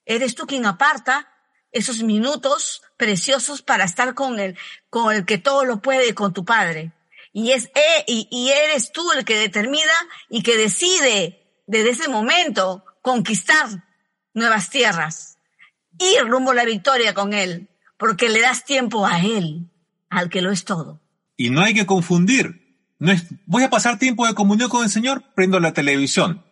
Eres 0.06 0.36
tú 0.36 0.46
quien 0.46 0.66
aparta 0.66 1.32
esos 1.72 2.04
minutos 2.04 2.82
preciosos 2.98 3.62
para 3.62 3.86
estar 3.86 4.14
con 4.14 4.42
el, 4.42 4.58
con 4.90 5.16
el 5.16 5.26
que 5.26 5.38
todo 5.38 5.64
lo 5.64 5.82
puede, 5.82 6.14
con 6.14 6.34
tu 6.34 6.44
Padre. 6.44 6.92
Y 7.32 7.52
es, 7.54 7.68
eh, 7.76 8.04
y, 8.08 8.28
y 8.30 8.50
eres 8.50 8.92
tú 8.92 9.10
el 9.14 9.24
que 9.24 9.38
determina 9.38 9.96
y 10.28 10.44
que 10.44 10.58
decide 10.58 11.50
desde 11.66 11.92
ese 11.92 12.10
momento 12.10 12.84
conquistar 13.02 13.86
nuevas 14.34 14.70
tierras, 14.70 15.38
ir 15.98 16.26
rumbo 16.28 16.52
a 16.52 16.56
la 16.56 16.66
victoria 16.66 17.14
con 17.14 17.32
Él, 17.32 17.70
porque 17.96 18.28
le 18.28 18.42
das 18.42 18.66
tiempo 18.66 19.06
a 19.06 19.22
Él 19.22 19.72
al 20.10 20.30
que 20.30 20.42
lo 20.42 20.52
es 20.52 20.66
todo. 20.66 21.05
Y 21.38 21.50
no 21.50 21.62
hay 21.62 21.74
que 21.74 21.86
confundir. 21.86 22.66
No 23.00 23.12
es, 23.12 23.26
voy 23.46 23.64
a 23.64 23.70
pasar 23.70 24.00
tiempo 24.00 24.26
de 24.26 24.34
comunión 24.34 24.70
con 24.70 24.84
el 24.84 24.90
Señor, 24.90 25.24
prendo 25.36 25.60
la 25.60 25.74
televisión. 25.74 26.46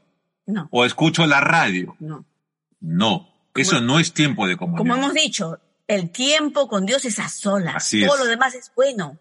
No. 0.45 0.67
O 0.71 0.85
escucho 0.85 1.25
la 1.25 1.39
radio. 1.39 1.95
No. 1.99 2.25
No. 2.79 3.29
Eso 3.55 3.81
no 3.81 3.99
es 3.99 4.13
tiempo 4.13 4.47
de 4.47 4.57
comunión. 4.57 4.77
Como 4.77 4.95
hemos 4.95 5.13
dicho, 5.13 5.59
el 5.87 6.09
tiempo 6.09 6.67
con 6.67 6.85
Dios 6.85 7.05
es 7.05 7.19
a 7.19 7.29
solas. 7.29 7.75
Así 7.75 8.05
Todo 8.05 8.15
es. 8.15 8.19
lo 8.21 8.25
demás 8.25 8.55
es 8.55 8.71
bueno. 8.75 9.19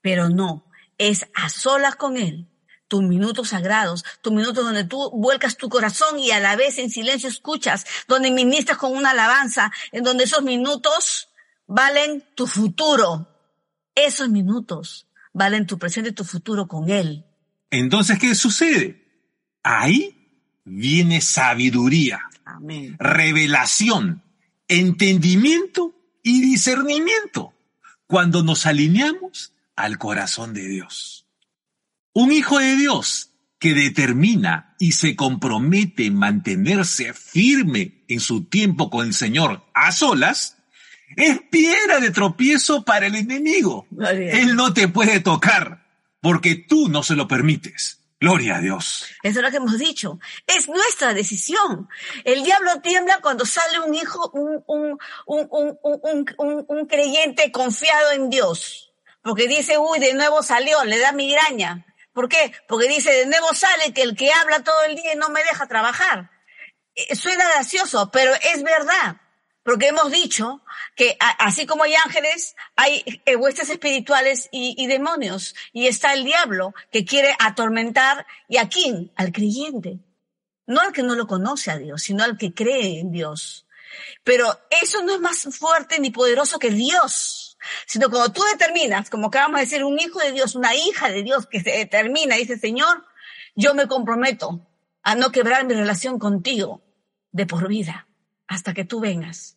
Pero 0.00 0.28
no. 0.28 0.64
Es 0.98 1.26
a 1.34 1.48
solas 1.48 1.96
con 1.96 2.16
Él. 2.16 2.48
Tus 2.88 3.02
minutos 3.02 3.48
sagrados, 3.48 4.04
tus 4.22 4.32
minutos 4.32 4.64
donde 4.64 4.84
tú 4.84 5.10
vuelcas 5.12 5.56
tu 5.56 5.68
corazón 5.68 6.20
y 6.20 6.30
a 6.30 6.38
la 6.38 6.54
vez 6.54 6.78
en 6.78 6.88
silencio 6.88 7.28
escuchas, 7.28 7.84
donde 8.06 8.30
ministras 8.30 8.78
con 8.78 8.96
una 8.96 9.10
alabanza, 9.10 9.72
en 9.90 10.04
donde 10.04 10.22
esos 10.22 10.42
minutos 10.42 11.28
valen 11.66 12.22
tu 12.36 12.46
futuro. 12.46 13.35
Esos 13.96 14.28
minutos 14.28 15.08
valen 15.32 15.66
tu 15.66 15.78
presente 15.78 16.10
y 16.10 16.12
tu 16.12 16.22
futuro 16.22 16.68
con 16.68 16.88
Él. 16.90 17.24
Entonces, 17.70 18.18
¿qué 18.18 18.34
sucede? 18.34 19.04
Ahí 19.62 20.28
viene 20.64 21.20
sabiduría, 21.20 22.20
Amén. 22.44 22.96
revelación, 23.00 24.22
entendimiento 24.68 25.94
y 26.22 26.40
discernimiento 26.40 27.52
cuando 28.06 28.42
nos 28.42 28.66
alineamos 28.66 29.52
al 29.74 29.98
corazón 29.98 30.54
de 30.54 30.68
Dios. 30.68 31.26
Un 32.12 32.32
hijo 32.32 32.58
de 32.58 32.76
Dios 32.76 33.30
que 33.58 33.74
determina 33.74 34.74
y 34.78 34.92
se 34.92 35.16
compromete 35.16 36.06
en 36.06 36.14
mantenerse 36.14 37.12
firme 37.14 38.04
en 38.08 38.20
su 38.20 38.44
tiempo 38.44 38.90
con 38.90 39.06
el 39.06 39.14
Señor 39.14 39.64
a 39.74 39.92
solas, 39.92 40.55
es 41.16 41.40
piedra 41.50 42.00
de 42.00 42.10
tropiezo 42.10 42.84
para 42.84 43.06
el 43.06 43.14
enemigo. 43.14 43.86
Él 44.10 44.56
no 44.56 44.72
te 44.72 44.88
puede 44.88 45.20
tocar 45.20 45.86
porque 46.20 46.54
tú 46.56 46.88
no 46.88 47.02
se 47.02 47.14
lo 47.14 47.28
permites. 47.28 48.00
Gloria 48.18 48.56
a 48.56 48.60
Dios. 48.60 49.06
Eso 49.22 49.40
es 49.40 49.44
lo 49.44 49.50
que 49.50 49.58
hemos 49.58 49.78
dicho. 49.78 50.18
Es 50.46 50.68
nuestra 50.68 51.12
decisión. 51.12 51.88
El 52.24 52.42
diablo 52.44 52.80
tiembla 52.80 53.20
cuando 53.20 53.44
sale 53.44 53.78
un 53.80 53.94
hijo, 53.94 54.30
un, 54.30 54.64
un, 54.66 54.98
un, 55.26 55.48
un, 55.50 55.78
un, 55.82 56.34
un, 56.38 56.64
un 56.66 56.86
creyente 56.86 57.52
confiado 57.52 58.12
en 58.12 58.30
Dios. 58.30 58.94
Porque 59.20 59.46
dice, 59.48 59.76
uy, 59.76 59.98
de 59.98 60.14
nuevo 60.14 60.42
salió, 60.42 60.82
le 60.84 60.98
da 60.98 61.12
migraña. 61.12 61.84
¿Por 62.14 62.30
qué? 62.30 62.52
Porque 62.66 62.88
dice, 62.88 63.12
de 63.12 63.26
nuevo 63.26 63.52
sale 63.52 63.92
que 63.92 64.00
el 64.02 64.16
que 64.16 64.32
habla 64.32 64.64
todo 64.64 64.84
el 64.84 64.96
día 64.96 65.12
y 65.12 65.18
no 65.18 65.28
me 65.28 65.42
deja 65.44 65.66
trabajar. 65.66 66.30
Eh, 66.94 67.14
Suena 67.14 67.44
gracioso, 67.50 68.10
pero 68.10 68.32
es 68.34 68.62
verdad. 68.62 69.20
Porque 69.66 69.88
hemos 69.88 70.12
dicho 70.12 70.62
que 70.94 71.18
así 71.18 71.66
como 71.66 71.82
hay 71.82 71.96
ángeles, 71.96 72.54
hay 72.76 73.02
eh, 73.26 73.34
huestes 73.34 73.68
espirituales 73.68 74.48
y, 74.52 74.76
y 74.78 74.86
demonios. 74.86 75.56
Y 75.72 75.88
está 75.88 76.14
el 76.14 76.22
diablo 76.22 76.72
que 76.92 77.04
quiere 77.04 77.34
atormentar. 77.40 78.28
¿Y 78.48 78.58
a 78.58 78.68
quién? 78.68 79.10
Al 79.16 79.32
creyente. 79.32 79.98
No 80.68 80.80
al 80.80 80.92
que 80.92 81.02
no 81.02 81.16
lo 81.16 81.26
conoce 81.26 81.72
a 81.72 81.78
Dios, 81.78 82.02
sino 82.02 82.22
al 82.22 82.38
que 82.38 82.54
cree 82.54 83.00
en 83.00 83.10
Dios. 83.10 83.66
Pero 84.22 84.56
eso 84.70 85.02
no 85.02 85.12
es 85.12 85.20
más 85.20 85.48
fuerte 85.58 85.98
ni 85.98 86.10
poderoso 86.10 86.60
que 86.60 86.70
Dios. 86.70 87.58
Sino 87.86 88.08
cuando 88.08 88.32
tú 88.32 88.44
determinas, 88.44 89.10
como 89.10 89.26
acabamos 89.26 89.58
de 89.58 89.66
decir, 89.66 89.82
un 89.82 89.98
hijo 89.98 90.20
de 90.20 90.30
Dios, 90.30 90.54
una 90.54 90.76
hija 90.76 91.08
de 91.08 91.24
Dios 91.24 91.48
que 91.48 91.60
se 91.60 91.70
determina 91.70 92.36
y 92.36 92.42
dice, 92.42 92.56
Señor, 92.56 93.04
yo 93.56 93.74
me 93.74 93.88
comprometo 93.88 94.64
a 95.02 95.16
no 95.16 95.32
quebrar 95.32 95.66
mi 95.66 95.74
relación 95.74 96.20
contigo 96.20 96.82
de 97.32 97.46
por 97.46 97.66
vida 97.66 98.06
hasta 98.46 98.72
que 98.72 98.84
tú 98.84 99.00
vengas 99.00 99.55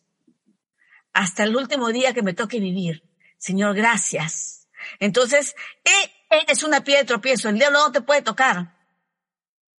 hasta 1.12 1.44
el 1.44 1.56
último 1.56 1.88
día 1.88 2.14
que 2.14 2.22
me 2.22 2.34
toque 2.34 2.60
vivir. 2.60 3.02
Señor, 3.38 3.74
gracias. 3.74 4.68
Entonces, 4.98 5.54
eh, 5.84 6.10
eres 6.30 6.62
una 6.62 6.84
piedra 6.84 7.02
de 7.02 7.06
tropiezo. 7.06 7.48
El 7.48 7.56
diablo 7.56 7.78
no 7.80 7.92
te 7.92 8.00
puede 8.00 8.22
tocar. 8.22 8.76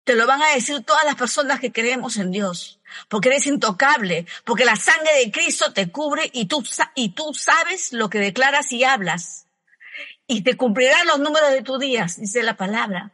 Te 0.05 0.15
lo 0.15 0.27
van 0.27 0.43
a 0.43 0.55
decir 0.55 0.83
todas 0.83 1.05
las 1.05 1.15
personas 1.15 1.61
que 1.61 1.73
creemos 1.73 2.17
en 2.17 2.31
Dios. 2.31 2.81
Porque 3.09 3.29
eres 3.29 3.47
intocable. 3.47 4.27
Porque 4.45 4.65
la 4.65 4.77
sangre 4.77 5.15
de 5.19 5.31
Cristo 5.31 5.73
te 5.73 5.91
cubre 5.91 6.31
y 6.33 6.47
tú, 6.47 6.65
y 6.95 7.11
tú 7.11 7.35
sabes 7.35 7.93
lo 7.93 8.09
que 8.11 8.19
declaras 8.19 8.73
y 8.73 8.85
hablas. 8.85 9.47
Y 10.27 10.43
te 10.43 10.57
cumplirán 10.57 11.07
los 11.07 11.21
números 11.21 11.51
de 11.51 11.63
tus 11.63 11.79
días, 11.79 12.21
dice 12.21 12.43
la 12.43 12.57
palabra. 12.57 13.13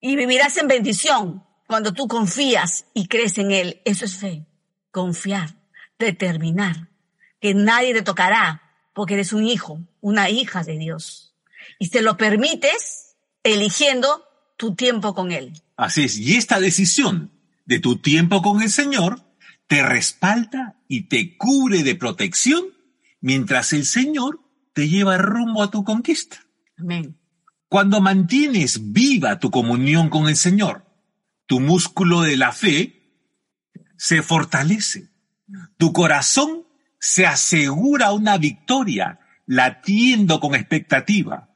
Y 0.00 0.16
vivirás 0.16 0.56
en 0.56 0.68
bendición 0.68 1.46
cuando 1.66 1.92
tú 1.92 2.08
confías 2.08 2.86
y 2.94 3.08
crees 3.08 3.38
en 3.38 3.50
Él. 3.50 3.82
Eso 3.84 4.04
es 4.04 4.16
fe. 4.16 4.46
Confiar. 4.90 5.54
Determinar 5.98 6.93
que 7.44 7.52
nadie 7.52 7.92
te 7.92 8.00
tocará 8.00 8.62
porque 8.94 9.12
eres 9.12 9.34
un 9.34 9.44
hijo, 9.44 9.78
una 10.00 10.30
hija 10.30 10.64
de 10.64 10.78
Dios. 10.78 11.34
Y 11.78 11.90
te 11.90 12.00
lo 12.00 12.16
permites 12.16 13.16
eligiendo 13.42 14.24
tu 14.56 14.74
tiempo 14.74 15.14
con 15.14 15.30
Él. 15.30 15.52
Así 15.76 16.04
es. 16.04 16.16
Y 16.16 16.36
esta 16.36 16.58
decisión 16.58 17.32
de 17.66 17.80
tu 17.80 17.98
tiempo 17.98 18.40
con 18.40 18.62
el 18.62 18.70
Señor 18.70 19.20
te 19.66 19.82
respalda 19.82 20.80
y 20.88 21.02
te 21.02 21.36
cubre 21.36 21.82
de 21.82 21.94
protección 21.94 22.64
mientras 23.20 23.74
el 23.74 23.84
Señor 23.84 24.40
te 24.72 24.88
lleva 24.88 25.18
rumbo 25.18 25.62
a 25.62 25.70
tu 25.70 25.84
conquista. 25.84 26.46
Amén. 26.78 27.18
Cuando 27.68 28.00
mantienes 28.00 28.90
viva 28.94 29.38
tu 29.38 29.50
comunión 29.50 30.08
con 30.08 30.28
el 30.28 30.36
Señor, 30.36 30.86
tu 31.44 31.60
músculo 31.60 32.22
de 32.22 32.38
la 32.38 32.52
fe 32.52 33.20
se 33.98 34.22
fortalece. 34.22 35.10
Tu 35.76 35.92
corazón 35.92 36.63
se 37.04 37.26
asegura 37.26 38.12
una 38.12 38.38
victoria 38.38 39.20
latiendo 39.44 40.40
con 40.40 40.54
expectativa, 40.54 41.50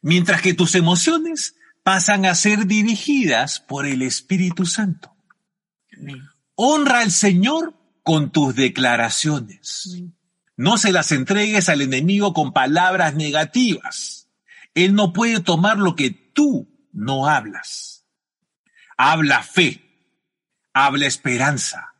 mientras 0.00 0.42
que 0.42 0.54
tus 0.54 0.76
emociones 0.76 1.56
pasan 1.82 2.24
a 2.24 2.36
ser 2.36 2.68
dirigidas 2.68 3.58
por 3.58 3.84
el 3.84 4.00
Espíritu 4.00 4.64
Santo. 4.64 5.16
Amén. 5.98 6.22
Honra 6.54 7.00
al 7.00 7.10
Señor 7.10 7.74
con 8.04 8.30
tus 8.30 8.54
declaraciones. 8.54 10.04
No 10.56 10.78
se 10.78 10.92
las 10.92 11.10
entregues 11.10 11.68
al 11.68 11.80
enemigo 11.80 12.32
con 12.32 12.52
palabras 12.52 13.16
negativas. 13.16 14.28
Él 14.74 14.94
no 14.94 15.12
puede 15.12 15.40
tomar 15.40 15.78
lo 15.78 15.96
que 15.96 16.10
tú 16.10 16.88
no 16.92 17.26
hablas. 17.26 18.06
Habla 18.96 19.42
fe, 19.42 19.82
habla 20.72 21.06
esperanza, 21.06 21.92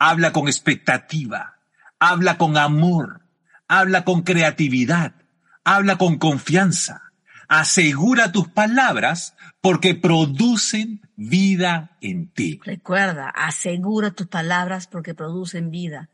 habla 0.00 0.32
con 0.32 0.48
expectativa, 0.48 1.61
habla 2.02 2.36
con 2.36 2.56
amor, 2.56 3.22
habla 3.68 4.04
con 4.04 4.22
creatividad, 4.22 5.14
habla 5.62 5.98
con 5.98 6.18
confianza. 6.18 7.12
Asegura 7.46 8.32
tus 8.32 8.48
palabras 8.48 9.36
porque 9.60 9.94
producen 9.94 11.00
vida 11.14 11.96
en 12.00 12.32
ti. 12.32 12.60
Recuerda, 12.64 13.28
asegura 13.28 14.10
tus 14.10 14.26
palabras 14.26 14.88
porque 14.88 15.14
producen 15.14 15.70
vida. 15.70 16.10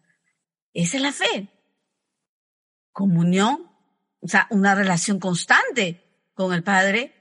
Esa 0.74 0.98
es 0.98 1.02
la 1.02 1.12
fe. 1.12 1.48
Comunión, 2.92 3.70
o 4.20 4.28
sea, 4.28 4.46
una 4.50 4.74
relación 4.74 5.18
constante 5.18 6.04
con 6.34 6.52
el 6.52 6.62
Padre. 6.62 7.14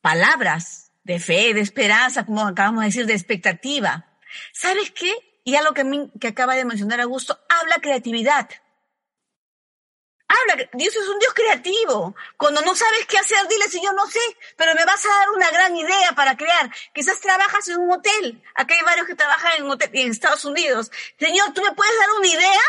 Palabras 0.00 0.92
de 1.02 1.18
fe, 1.18 1.52
de 1.52 1.60
esperanza, 1.60 2.24
como 2.24 2.46
acabamos 2.46 2.80
de 2.80 2.86
decir, 2.86 3.06
de 3.06 3.12
expectativa. 3.12 4.06
¿Sabes 4.54 4.90
qué? 4.90 5.12
Y 5.44 5.56
algo 5.56 5.74
que, 5.74 6.08
que 6.20 6.28
acaba 6.28 6.54
de 6.54 6.64
mencionar 6.64 7.00
Augusto, 7.00 7.38
habla 7.48 7.76
creatividad. 7.80 8.48
Habla, 10.26 10.68
Dios 10.72 10.96
es 10.96 11.06
un 11.06 11.18
Dios 11.18 11.34
creativo. 11.34 12.16
Cuando 12.38 12.62
no 12.62 12.74
sabes 12.74 13.06
qué 13.06 13.18
hacer, 13.18 13.46
dile, 13.46 13.68
Señor, 13.68 13.94
no 13.94 14.06
sé, 14.06 14.20
pero 14.56 14.74
me 14.74 14.84
vas 14.86 15.04
a 15.04 15.08
dar 15.08 15.30
una 15.30 15.50
gran 15.50 15.76
idea 15.76 16.12
para 16.12 16.36
crear. 16.36 16.70
Quizás 16.94 17.20
trabajas 17.20 17.68
en 17.68 17.78
un 17.78 17.92
hotel. 17.92 18.42
Acá 18.54 18.74
hay 18.74 18.82
varios 18.82 19.06
que 19.06 19.14
trabajan 19.14 19.52
en, 19.58 19.70
hotel, 19.70 19.90
en 19.92 20.10
Estados 20.10 20.44
Unidos. 20.46 20.90
Señor, 21.18 21.52
¿tú 21.52 21.62
me 21.62 21.72
puedes 21.72 21.98
dar 21.98 22.10
una 22.18 22.26
idea 22.26 22.62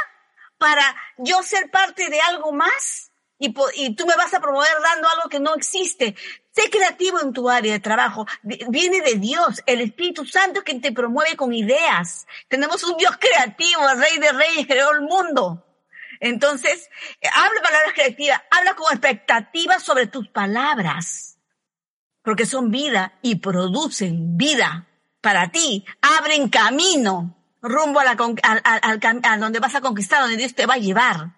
para 0.57 0.95
yo 1.17 1.41
ser 1.43 1.71
parte 1.71 2.09
de 2.09 2.19
algo 2.19 2.51
más? 2.51 3.11
Y, 3.37 3.49
tú 3.95 4.05
me 4.05 4.15
vas 4.15 4.33
a 4.33 4.39
promover 4.39 4.69
dando 4.81 5.09
algo 5.09 5.29
que 5.29 5.39
no 5.39 5.55
existe. 5.55 6.15
Sé 6.51 6.69
creativo 6.69 7.19
en 7.21 7.33
tu 7.33 7.49
área 7.49 7.73
de 7.73 7.79
trabajo. 7.79 8.25
Viene 8.43 9.01
de 9.01 9.15
Dios, 9.15 9.61
el 9.65 9.81
Espíritu 9.81 10.25
Santo 10.25 10.63
que 10.63 10.79
te 10.79 10.93
promueve 10.93 11.35
con 11.35 11.53
ideas. 11.53 12.25
Tenemos 12.47 12.83
un 12.83 12.95
Dios 12.95 13.17
creativo, 13.17 13.89
el 13.89 13.99
Rey 13.99 14.17
de 14.19 14.31
Reyes, 14.31 14.67
creó 14.67 14.91
el 14.91 15.01
mundo. 15.01 15.65
Entonces, 16.21 16.89
eh, 17.19 17.27
habla 17.33 17.61
palabras 17.61 17.93
creativas, 17.93 18.41
habla 18.49 18.73
con 18.75 18.91
expectativas 18.91 19.83
sobre 19.83 20.07
tus 20.07 20.29
palabras, 20.29 21.37
porque 22.21 22.45
son 22.45 22.71
vida 22.71 23.19
y 23.21 23.35
producen 23.35 24.37
vida 24.37 24.87
para 25.19 25.51
ti, 25.51 25.85
abren 26.01 26.47
camino 26.47 27.35
rumbo 27.61 27.99
a, 27.99 28.15
a, 28.15 29.37
donde 29.37 29.59
vas 29.59 29.75
a 29.75 29.81
conquistar, 29.81 30.21
donde 30.21 30.37
Dios 30.37 30.55
te 30.55 30.65
va 30.65 30.75
a 30.75 30.77
llevar. 30.77 31.35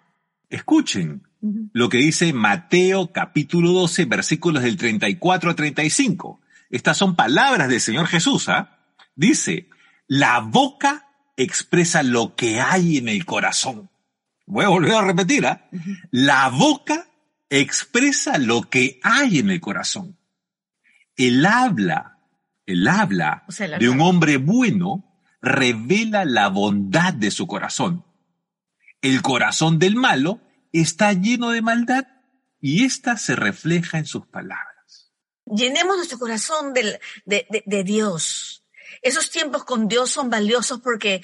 Escuchen 0.48 1.27
lo 1.40 1.88
que 1.88 1.98
dice 1.98 2.32
Mateo 2.32 3.12
capítulo 3.12 3.72
12, 3.72 4.06
versículos 4.06 4.62
del 4.62 4.76
34 4.76 5.50
a 5.50 5.54
35. 5.54 6.40
Estas 6.70 6.96
son 6.96 7.16
palabras 7.16 7.68
del 7.68 7.80
Señor 7.80 8.06
Jesús. 8.06 8.48
¿ah? 8.48 8.78
Dice, 9.14 9.68
la 10.06 10.40
boca 10.40 11.08
expresa 11.36 12.02
lo 12.02 12.34
que 12.34 12.60
hay 12.60 12.98
en 12.98 13.08
el 13.08 13.24
corazón. 13.24 13.90
Voy 14.46 14.64
a 14.64 14.68
volver 14.68 14.94
a 14.94 15.02
repetir, 15.02 15.46
¿ah? 15.46 15.68
La 16.10 16.48
boca 16.48 17.06
expresa 17.50 18.38
lo 18.38 18.62
que 18.62 18.98
hay 19.02 19.38
en 19.38 19.50
el 19.50 19.60
corazón. 19.60 20.18
El 21.16 21.44
habla, 21.46 22.18
el 22.66 22.86
habla 22.88 23.44
de 23.78 23.88
un 23.88 24.00
hombre 24.00 24.36
bueno 24.38 25.04
revela 25.40 26.24
la 26.24 26.48
bondad 26.48 27.12
de 27.12 27.30
su 27.30 27.46
corazón. 27.46 28.04
El 29.00 29.22
corazón 29.22 29.78
del 29.78 29.94
malo 29.94 30.40
está 30.72 31.12
lleno 31.12 31.50
de 31.50 31.62
maldad 31.62 32.06
y 32.60 32.84
ésta 32.84 33.16
se 33.16 33.36
refleja 33.36 33.98
en 33.98 34.06
sus 34.06 34.26
palabras. 34.26 35.12
Llenemos 35.46 35.96
nuestro 35.96 36.18
corazón 36.18 36.74
de, 36.74 37.00
de, 37.24 37.84
Dios. 37.84 38.64
Esos 39.02 39.30
tiempos 39.30 39.64
con 39.64 39.88
Dios 39.88 40.10
son 40.10 40.28
valiosos 40.28 40.80
porque 40.80 41.22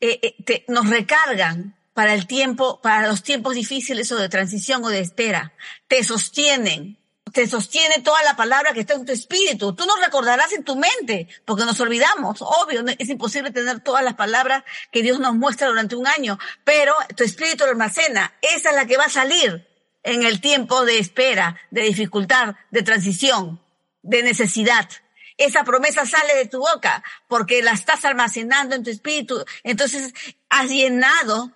eh, 0.00 0.36
eh, 0.46 0.64
nos 0.68 0.90
recargan, 0.90 1.76
para 1.94 2.12
el 2.12 2.26
tiempo, 2.26 2.80
para 2.82 3.06
los 3.06 3.22
tiempos 3.22 3.54
difíciles 3.54 4.10
o 4.12 4.16
de 4.16 4.28
transición 4.28 4.84
o 4.84 4.88
de 4.88 4.98
espera. 4.98 5.54
Te 5.88 6.02
sostienen, 6.02 6.98
te 7.34 7.48
sostiene 7.48 8.00
toda 8.00 8.22
la 8.22 8.36
palabra 8.36 8.72
que 8.72 8.80
está 8.80 8.94
en 8.94 9.04
tu 9.04 9.12
espíritu. 9.12 9.74
Tú 9.74 9.84
no 9.86 9.96
recordarás 9.96 10.52
en 10.52 10.62
tu 10.62 10.76
mente, 10.76 11.28
porque 11.44 11.64
nos 11.64 11.80
olvidamos. 11.80 12.40
Obvio, 12.40 12.84
es 12.96 13.08
imposible 13.08 13.50
tener 13.50 13.80
todas 13.80 14.04
las 14.04 14.14
palabras 14.14 14.62
que 14.92 15.02
Dios 15.02 15.18
nos 15.18 15.34
muestra 15.34 15.66
durante 15.66 15.96
un 15.96 16.06
año, 16.06 16.38
pero 16.62 16.94
tu 17.16 17.24
espíritu 17.24 17.64
lo 17.64 17.72
almacena. 17.72 18.32
Esa 18.40 18.70
es 18.70 18.76
la 18.76 18.86
que 18.86 18.96
va 18.96 19.06
a 19.06 19.10
salir 19.10 19.68
en 20.04 20.22
el 20.22 20.40
tiempo 20.40 20.84
de 20.84 21.00
espera, 21.00 21.60
de 21.72 21.82
dificultad, 21.82 22.54
de 22.70 22.82
transición, 22.84 23.60
de 24.02 24.22
necesidad. 24.22 24.88
Esa 25.36 25.64
promesa 25.64 26.06
sale 26.06 26.36
de 26.36 26.46
tu 26.46 26.60
boca 26.60 27.02
porque 27.26 27.62
la 27.62 27.72
estás 27.72 28.04
almacenando 28.04 28.76
en 28.76 28.84
tu 28.84 28.90
espíritu. 28.90 29.44
Entonces 29.64 30.14
has 30.50 30.68
llenado 30.68 31.50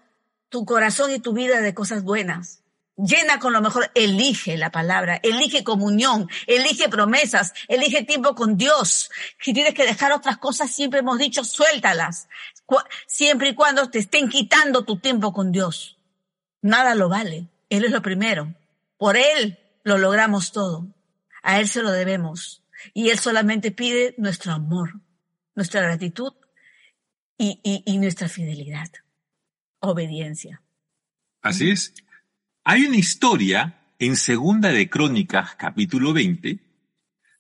tu 0.49 0.64
corazón 0.64 1.12
y 1.12 1.21
tu 1.21 1.33
vida 1.35 1.61
de 1.61 1.73
cosas 1.73 2.03
buenas. 2.03 2.64
Llena 2.99 3.39
con 3.39 3.53
lo 3.53 3.61
mejor, 3.61 3.93
elige 3.95 4.57
la 4.57 4.73
palabra, 4.73 5.21
elige 5.23 5.63
comunión, 5.63 6.29
elige 6.49 6.89
promesas, 6.89 7.55
elige 7.69 8.03
tiempo 8.03 8.35
con 8.35 8.57
Dios. 8.57 9.09
Si 9.41 9.53
tienes 9.53 9.73
que 9.73 9.87
dejar 9.87 10.11
otras 10.13 10.39
cosas, 10.39 10.75
siempre 10.75 10.99
hemos 10.99 11.17
dicho, 11.17 11.45
suéltalas. 11.45 12.29
Siempre 13.07 13.51
y 13.51 13.55
cuando 13.55 13.89
te 13.89 14.01
estén 14.01 14.29
quitando 14.29 14.85
tu 14.85 14.99
tiempo 14.99 15.33
con 15.33 15.53
Dios. 15.53 15.97
Nada 16.61 16.97
lo 16.97 17.09
vale. 17.09 17.49
Él 17.71 17.85
es 17.85 17.93
lo 17.93 18.03
primero. 18.03 18.53
Por 18.97 19.17
Él 19.17 19.61
lo 19.85 19.97
logramos 19.97 20.51
todo. 20.51 20.87
A 21.45 21.61
Él 21.61 21.69
se 21.69 21.83
lo 21.83 21.93
debemos. 21.93 22.65
Y 22.95 23.11
Él 23.11 23.19
solamente 23.21 23.71
pide 23.71 24.17
nuestro 24.19 24.53
amor, 24.53 25.01
nuestra 25.55 25.83
gratitud 25.83 26.33
y, 27.39 27.61
y 27.63 27.99
nuestra 27.99 28.29
fidelidad 28.29 28.89
obediencia. 29.81 30.63
Así 31.43 31.71
es. 31.71 31.95
Hay 32.71 32.85
una 32.85 32.99
historia 32.99 33.81
en 33.99 34.15
Segunda 34.15 34.69
de 34.69 34.91
Crónicas, 34.91 35.55
capítulo 35.57 36.13
20, 36.13 36.61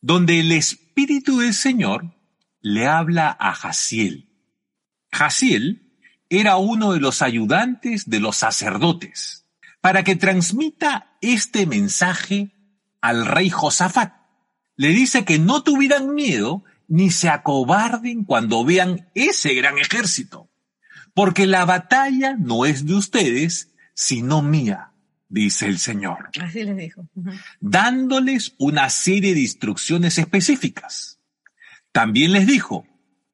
donde 0.00 0.40
el 0.40 0.52
Espíritu 0.52 1.40
del 1.40 1.52
Señor 1.52 2.14
le 2.62 2.86
habla 2.86 3.36
a 3.38 3.52
Jaciel. 3.52 4.30
Jaciel 5.12 6.00
era 6.30 6.56
uno 6.56 6.94
de 6.94 7.00
los 7.00 7.20
ayudantes 7.20 8.08
de 8.08 8.20
los 8.20 8.38
sacerdotes 8.38 9.44
para 9.82 10.02
que 10.02 10.16
transmita 10.16 11.18
este 11.20 11.66
mensaje 11.66 12.54
al 13.02 13.26
rey 13.26 13.50
Josafat. 13.50 14.14
Le 14.76 14.88
dice 14.88 15.26
que 15.26 15.38
no 15.38 15.62
tuvieran 15.62 16.14
miedo 16.14 16.64
ni 16.86 17.10
se 17.10 17.28
acobarden 17.28 18.24
cuando 18.24 18.64
vean 18.64 19.10
ese 19.14 19.52
gran 19.52 19.76
ejército 19.78 20.48
porque 21.12 21.44
la 21.44 21.66
batalla 21.66 22.34
no 22.38 22.64
es 22.64 22.86
de 22.86 22.94
ustedes, 22.94 23.74
sino 23.92 24.40
mía, 24.40 24.87
dice 25.28 25.66
el 25.66 25.78
Señor. 25.78 26.30
Así 26.40 26.64
les 26.64 26.76
dijo. 26.76 27.08
Dándoles 27.60 28.54
una 28.58 28.90
serie 28.90 29.34
de 29.34 29.40
instrucciones 29.40 30.18
específicas. 30.18 31.18
También 31.92 32.32
les 32.32 32.46
dijo, 32.46 32.86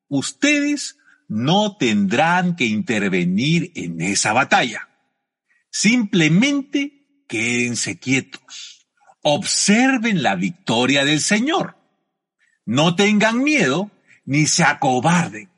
ustedes 0.09 0.99
no 1.29 1.77
tendrán 1.77 2.57
que 2.57 2.67
intervenir 2.67 3.73
en 3.75 4.01
esa 4.01 4.33
batalla. 4.33 4.89
Simplemente 5.71 7.25
quédense 7.27 7.99
quietos. 7.99 8.87
Observen 9.23 10.23
la 10.23 10.37
victoria 10.37 11.05
del 11.05 11.21
Señor. 11.21 11.77
No 12.67 12.95
tengan 12.95 13.43
miedo 13.43 13.91
ni 14.25 14.47
se 14.47 14.65
acobarden 14.65 15.55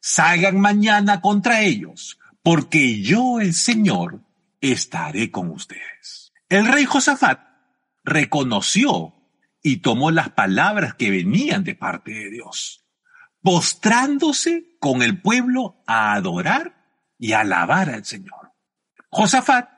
salgan 0.00 0.58
mañana 0.58 1.20
contra 1.20 1.62
ellos, 1.62 2.18
porque 2.42 3.00
yo, 3.00 3.40
el 3.40 3.54
Señor, 3.54 4.20
estaré 4.60 5.30
con 5.30 5.50
ustedes. 5.50 6.32
El 6.48 6.66
rey 6.66 6.84
Josafat 6.84 7.40
reconoció 8.04 9.14
y 9.62 9.78
tomó 9.78 10.10
las 10.10 10.30
palabras 10.30 10.94
que 10.94 11.10
venían 11.10 11.64
de 11.64 11.74
parte 11.74 12.12
de 12.12 12.30
Dios, 12.30 12.84
postrándose 13.42 14.76
con 14.80 15.02
el 15.02 15.20
pueblo 15.20 15.82
a 15.86 16.14
adorar 16.14 16.86
y 17.18 17.32
alabar 17.32 17.90
al 17.90 18.04
Señor. 18.04 18.52
Josafat, 19.10 19.68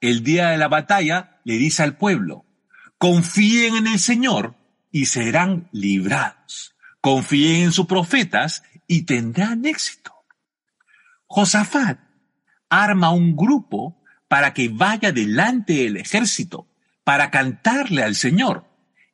el 0.00 0.22
día 0.22 0.48
de 0.48 0.58
la 0.58 0.68
batalla, 0.68 1.40
le 1.44 1.54
dice 1.54 1.82
al 1.82 1.96
pueblo, 1.96 2.44
confíen 2.98 3.76
en 3.76 3.86
el 3.86 3.98
Señor 3.98 4.56
y 4.90 5.06
serán 5.06 5.68
librados. 5.72 6.74
Confíen 7.00 7.62
en 7.62 7.72
sus 7.72 7.86
profetas 7.86 8.62
y 8.86 9.02
tendrán 9.02 9.64
éxito. 9.64 10.12
Josafat 11.26 11.98
arma 12.68 13.10
un 13.10 13.36
grupo 13.36 13.99
para 14.30 14.54
que 14.54 14.68
vaya 14.68 15.10
delante 15.10 15.72
del 15.72 15.96
ejército, 15.96 16.68
para 17.02 17.32
cantarle 17.32 18.04
al 18.04 18.14
Señor. 18.14 18.64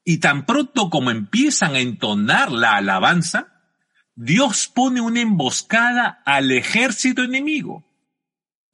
Y 0.05 0.19
tan 0.19 0.45
pronto 0.45 0.91
como 0.91 1.11
empiezan 1.11 1.75
a 1.75 1.81
entonar 1.81 2.53
la 2.53 2.77
alabanza, 2.77 3.63
Dios 4.15 4.67
pone 4.67 5.01
una 5.01 5.23
emboscada 5.23 6.21
al 6.27 6.53
ejército 6.53 7.25
enemigo. 7.25 7.83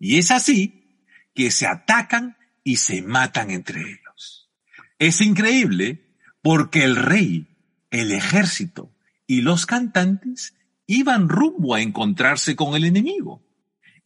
Y 0.00 0.18
es 0.18 0.32
así 0.32 0.98
que 1.32 1.52
se 1.52 1.68
atacan 1.68 2.36
y 2.64 2.78
se 2.78 3.02
matan 3.02 3.52
entre 3.52 3.80
ellos. 3.80 4.50
Es 4.98 5.20
increíble 5.20 6.16
porque 6.42 6.82
el 6.82 6.96
rey, 6.96 7.46
el 7.92 8.10
ejército 8.10 8.92
y 9.28 9.42
los 9.42 9.64
cantantes 9.64 10.56
iban 10.88 11.28
rumbo 11.28 11.76
a 11.76 11.82
encontrarse 11.82 12.56
con 12.56 12.74
el 12.74 12.82
enemigo. 12.82 13.44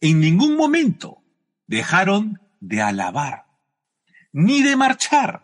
En 0.01 0.19
ningún 0.19 0.55
momento 0.55 1.16
dejaron 1.67 2.41
de 2.59 2.81
alabar, 2.81 3.45
ni 4.31 4.63
de 4.63 4.75
marchar, 4.75 5.43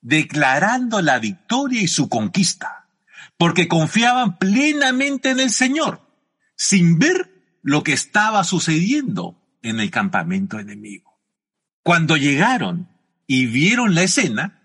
declarando 0.00 1.00
la 1.00 1.18
victoria 1.18 1.82
y 1.82 1.88
su 1.88 2.08
conquista, 2.08 2.86
porque 3.36 3.68
confiaban 3.68 4.38
plenamente 4.38 5.30
en 5.30 5.40
el 5.40 5.50
Señor, 5.50 6.02
sin 6.56 6.98
ver 6.98 7.30
lo 7.62 7.82
que 7.82 7.94
estaba 7.94 8.44
sucediendo 8.44 9.40
en 9.62 9.80
el 9.80 9.90
campamento 9.90 10.58
enemigo. 10.58 11.18
Cuando 11.82 12.16
llegaron 12.16 12.88
y 13.26 13.46
vieron 13.46 13.94
la 13.94 14.02
escena, 14.02 14.62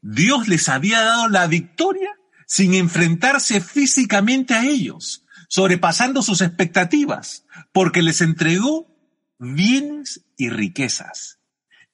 Dios 0.00 0.48
les 0.48 0.68
había 0.68 1.02
dado 1.02 1.28
la 1.28 1.46
victoria 1.46 2.10
sin 2.46 2.74
enfrentarse 2.74 3.60
físicamente 3.60 4.54
a 4.54 4.64
ellos, 4.64 5.24
sobrepasando 5.48 6.22
sus 6.22 6.40
expectativas, 6.40 7.44
porque 7.72 8.02
les 8.02 8.20
entregó 8.20 8.93
bienes 9.44 10.24
y 10.36 10.48
riquezas, 10.48 11.38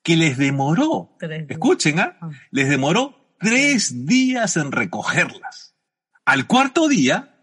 que 0.02 0.16
les 0.16 0.38
demoró, 0.38 1.16
escuchen. 1.48 2.00
¿ah? 2.00 2.18
les 2.50 2.68
demoró 2.68 3.34
tres 3.38 4.06
días 4.06 4.56
en 4.56 4.72
recogerlas. 4.72 5.74
Al 6.24 6.46
cuarto 6.46 6.88
día, 6.88 7.36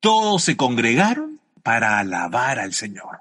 todos 0.00 0.44
se 0.44 0.56
congregaron 0.56 1.40
para 1.62 1.98
alabar 1.98 2.58
al 2.58 2.72
Señor. 2.72 3.20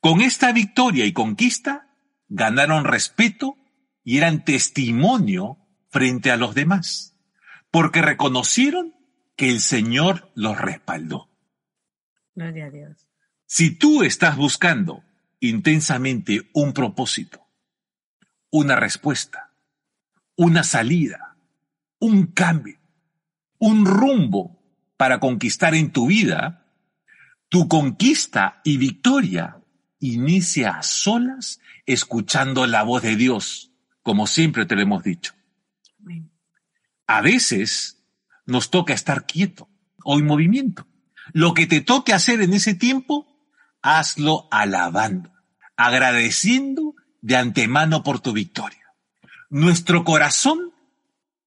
Con 0.00 0.20
esta 0.20 0.52
victoria 0.52 1.04
y 1.04 1.12
conquista, 1.12 1.88
ganaron 2.28 2.84
respeto 2.84 3.56
y 4.04 4.18
eran 4.18 4.44
testimonio 4.44 5.58
frente 5.90 6.30
a 6.30 6.36
los 6.36 6.54
demás, 6.54 7.16
porque 7.70 8.02
reconocieron 8.02 8.94
que 9.36 9.48
el 9.48 9.60
Señor 9.60 10.30
los 10.34 10.60
respaldó. 10.60 11.28
Gloria 12.34 12.66
a 12.66 12.70
Dios. 12.70 13.08
Si 13.46 13.70
tú 13.70 14.02
estás 14.02 14.36
buscando 14.36 15.02
intensamente 15.40 16.50
un 16.52 16.72
propósito, 16.72 17.46
una 18.50 18.76
respuesta, 18.76 19.52
una 20.36 20.62
salida, 20.62 21.36
un 21.98 22.26
cambio, 22.28 22.78
un 23.58 23.86
rumbo 23.86 24.58
para 24.96 25.20
conquistar 25.20 25.74
en 25.74 25.92
tu 25.92 26.06
vida, 26.06 26.66
tu 27.48 27.68
conquista 27.68 28.60
y 28.64 28.76
victoria 28.76 29.58
inicia 30.00 30.76
a 30.78 30.82
solas 30.82 31.60
escuchando 31.86 32.66
la 32.66 32.82
voz 32.82 33.02
de 33.02 33.16
Dios, 33.16 33.72
como 34.02 34.26
siempre 34.26 34.66
te 34.66 34.74
lo 34.74 34.82
hemos 34.82 35.02
dicho. 35.02 35.34
A 37.06 37.20
veces 37.20 38.04
nos 38.46 38.70
toca 38.70 38.94
estar 38.94 39.26
quieto 39.26 39.68
o 40.04 40.18
en 40.18 40.26
movimiento. 40.26 40.86
Lo 41.32 41.54
que 41.54 41.66
te 41.66 41.80
toque 41.80 42.12
hacer 42.12 42.40
en 42.40 42.54
ese 42.54 42.74
tiempo, 42.74 43.26
hazlo 43.82 44.48
alabando, 44.50 45.30
agradeciendo 45.76 46.94
de 47.20 47.36
antemano 47.36 48.02
por 48.02 48.20
tu 48.20 48.32
victoria. 48.32 48.94
Nuestro 49.50 50.04
corazón 50.04 50.72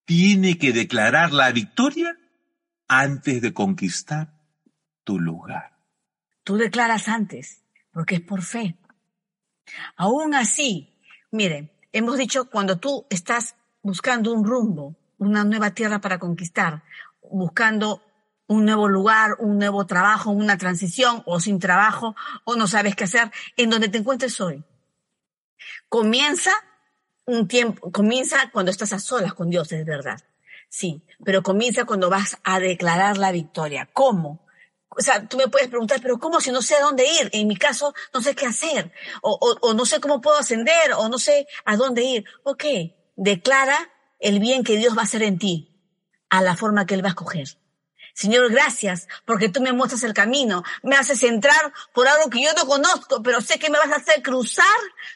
tiene 0.05 0.57
que 0.57 0.73
declarar 0.73 1.31
la 1.33 1.51
victoria 1.51 2.17
antes 2.87 3.41
de 3.41 3.53
conquistar 3.53 4.33
tu 5.03 5.19
lugar. 5.19 5.77
Tú 6.43 6.57
declaras 6.57 7.07
antes, 7.07 7.63
porque 7.93 8.15
es 8.15 8.21
por 8.21 8.41
fe. 8.41 8.77
Aún 9.95 10.33
así, 10.35 10.99
miren, 11.31 11.71
hemos 11.93 12.17
dicho 12.17 12.49
cuando 12.49 12.79
tú 12.79 13.05
estás 13.09 13.55
buscando 13.81 14.33
un 14.33 14.43
rumbo, 14.45 14.95
una 15.17 15.43
nueva 15.43 15.71
tierra 15.71 16.01
para 16.01 16.19
conquistar, 16.19 16.83
buscando 17.21 18.01
un 18.51 18.65
nuevo 18.65 18.89
lugar, 18.89 19.37
un 19.39 19.57
nuevo 19.57 19.85
trabajo, 19.85 20.29
una 20.29 20.57
transición 20.57 21.23
o 21.25 21.39
sin 21.39 21.57
trabajo 21.57 22.17
o 22.43 22.55
no 22.55 22.67
sabes 22.67 22.97
qué 22.97 23.05
hacer, 23.05 23.31
en 23.55 23.69
donde 23.69 23.87
te 23.87 23.99
encuentres 23.99 24.41
hoy. 24.41 24.61
Comienza 25.87 26.51
un 27.25 27.47
tiempo, 27.47 27.89
comienza 27.93 28.51
cuando 28.51 28.69
estás 28.69 28.91
a 28.91 28.99
solas 28.99 29.33
con 29.33 29.49
Dios, 29.49 29.71
es 29.71 29.85
verdad. 29.85 30.19
Sí, 30.67 31.01
pero 31.23 31.43
comienza 31.43 31.85
cuando 31.85 32.09
vas 32.09 32.39
a 32.43 32.59
declarar 32.59 33.17
la 33.17 33.31
victoria. 33.31 33.89
¿Cómo? 33.93 34.45
O 34.89 35.01
sea, 35.01 35.25
tú 35.29 35.37
me 35.37 35.47
puedes 35.47 35.69
preguntar, 35.69 35.99
pero 36.01 36.19
¿cómo 36.19 36.41
si 36.41 36.51
no 36.51 36.61
sé 36.61 36.75
a 36.75 36.81
dónde 36.81 37.05
ir? 37.05 37.29
En 37.31 37.47
mi 37.47 37.55
caso, 37.55 37.93
no 38.13 38.21
sé 38.21 38.35
qué 38.35 38.47
hacer, 38.47 38.91
o, 39.21 39.57
o, 39.61 39.73
no 39.73 39.85
sé 39.85 40.01
cómo 40.01 40.19
puedo 40.19 40.37
ascender, 40.37 40.91
o 40.97 41.07
no 41.07 41.17
sé 41.19 41.47
a 41.63 41.77
dónde 41.77 42.03
ir. 42.03 42.25
Ok, 42.43 42.65
declara 43.15 43.77
el 44.19 44.39
bien 44.39 44.65
que 44.65 44.75
Dios 44.75 44.97
va 44.97 45.01
a 45.01 45.05
hacer 45.05 45.23
en 45.23 45.39
ti, 45.39 45.81
a 46.29 46.41
la 46.41 46.57
forma 46.57 46.85
que 46.85 46.95
Él 46.95 47.03
va 47.03 47.07
a 47.07 47.15
escoger. 47.15 47.60
Señor, 48.13 48.51
gracias, 48.51 49.07
porque 49.25 49.49
tú 49.49 49.61
me 49.61 49.73
muestras 49.73 50.03
el 50.03 50.13
camino, 50.13 50.63
me 50.83 50.95
haces 50.95 51.23
entrar 51.23 51.73
por 51.93 52.07
algo 52.07 52.29
que 52.29 52.43
yo 52.43 52.51
no 52.53 52.65
conozco, 52.65 53.23
pero 53.23 53.41
sé 53.41 53.59
que 53.59 53.69
me 53.69 53.79
vas 53.79 53.91
a 53.91 53.95
hacer 53.95 54.21
cruzar 54.21 54.65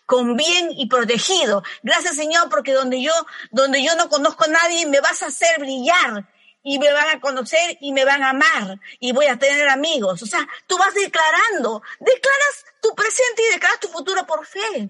con 0.06 0.36
bien 0.36 0.70
y 0.72 0.88
protegido. 0.88 1.64
Gracias, 1.84 2.16
Señor, 2.16 2.50
porque 2.50 2.74
donde 2.74 3.02
yo, 3.02 3.14
donde 3.52 3.84
yo 3.84 3.96
no 3.96 4.10
conozco 4.10 4.46
a 4.46 4.50
nadie, 4.50 4.86
me 4.86 5.02
vas 5.02 5.24
a 5.24 5.28
hacer 5.28 5.60
brillar 5.60 6.28
y 6.64 6.80
me 6.80 6.92
van 6.92 7.10
a 7.10 7.22
conocer 7.22 7.78
y 7.80 7.94
me 7.94 8.06
van 8.06 8.24
a 8.24 8.32
amar 8.32 8.80
y 9.00 9.12
voy 9.12 9.28
a 9.28 9.38
tener 9.38 9.70
amigos. 9.70 10.24
O 10.24 10.26
sea, 10.26 10.46
tú 10.66 10.78
vas 10.78 10.94
declarando, 10.96 11.84
declaras 12.00 12.66
tu 12.82 12.94
presente 12.96 13.44
y 13.48 13.54
declaras 13.54 13.80
tu 13.80 13.88
futuro 13.88 14.26
por 14.26 14.46
fe. 14.46 14.90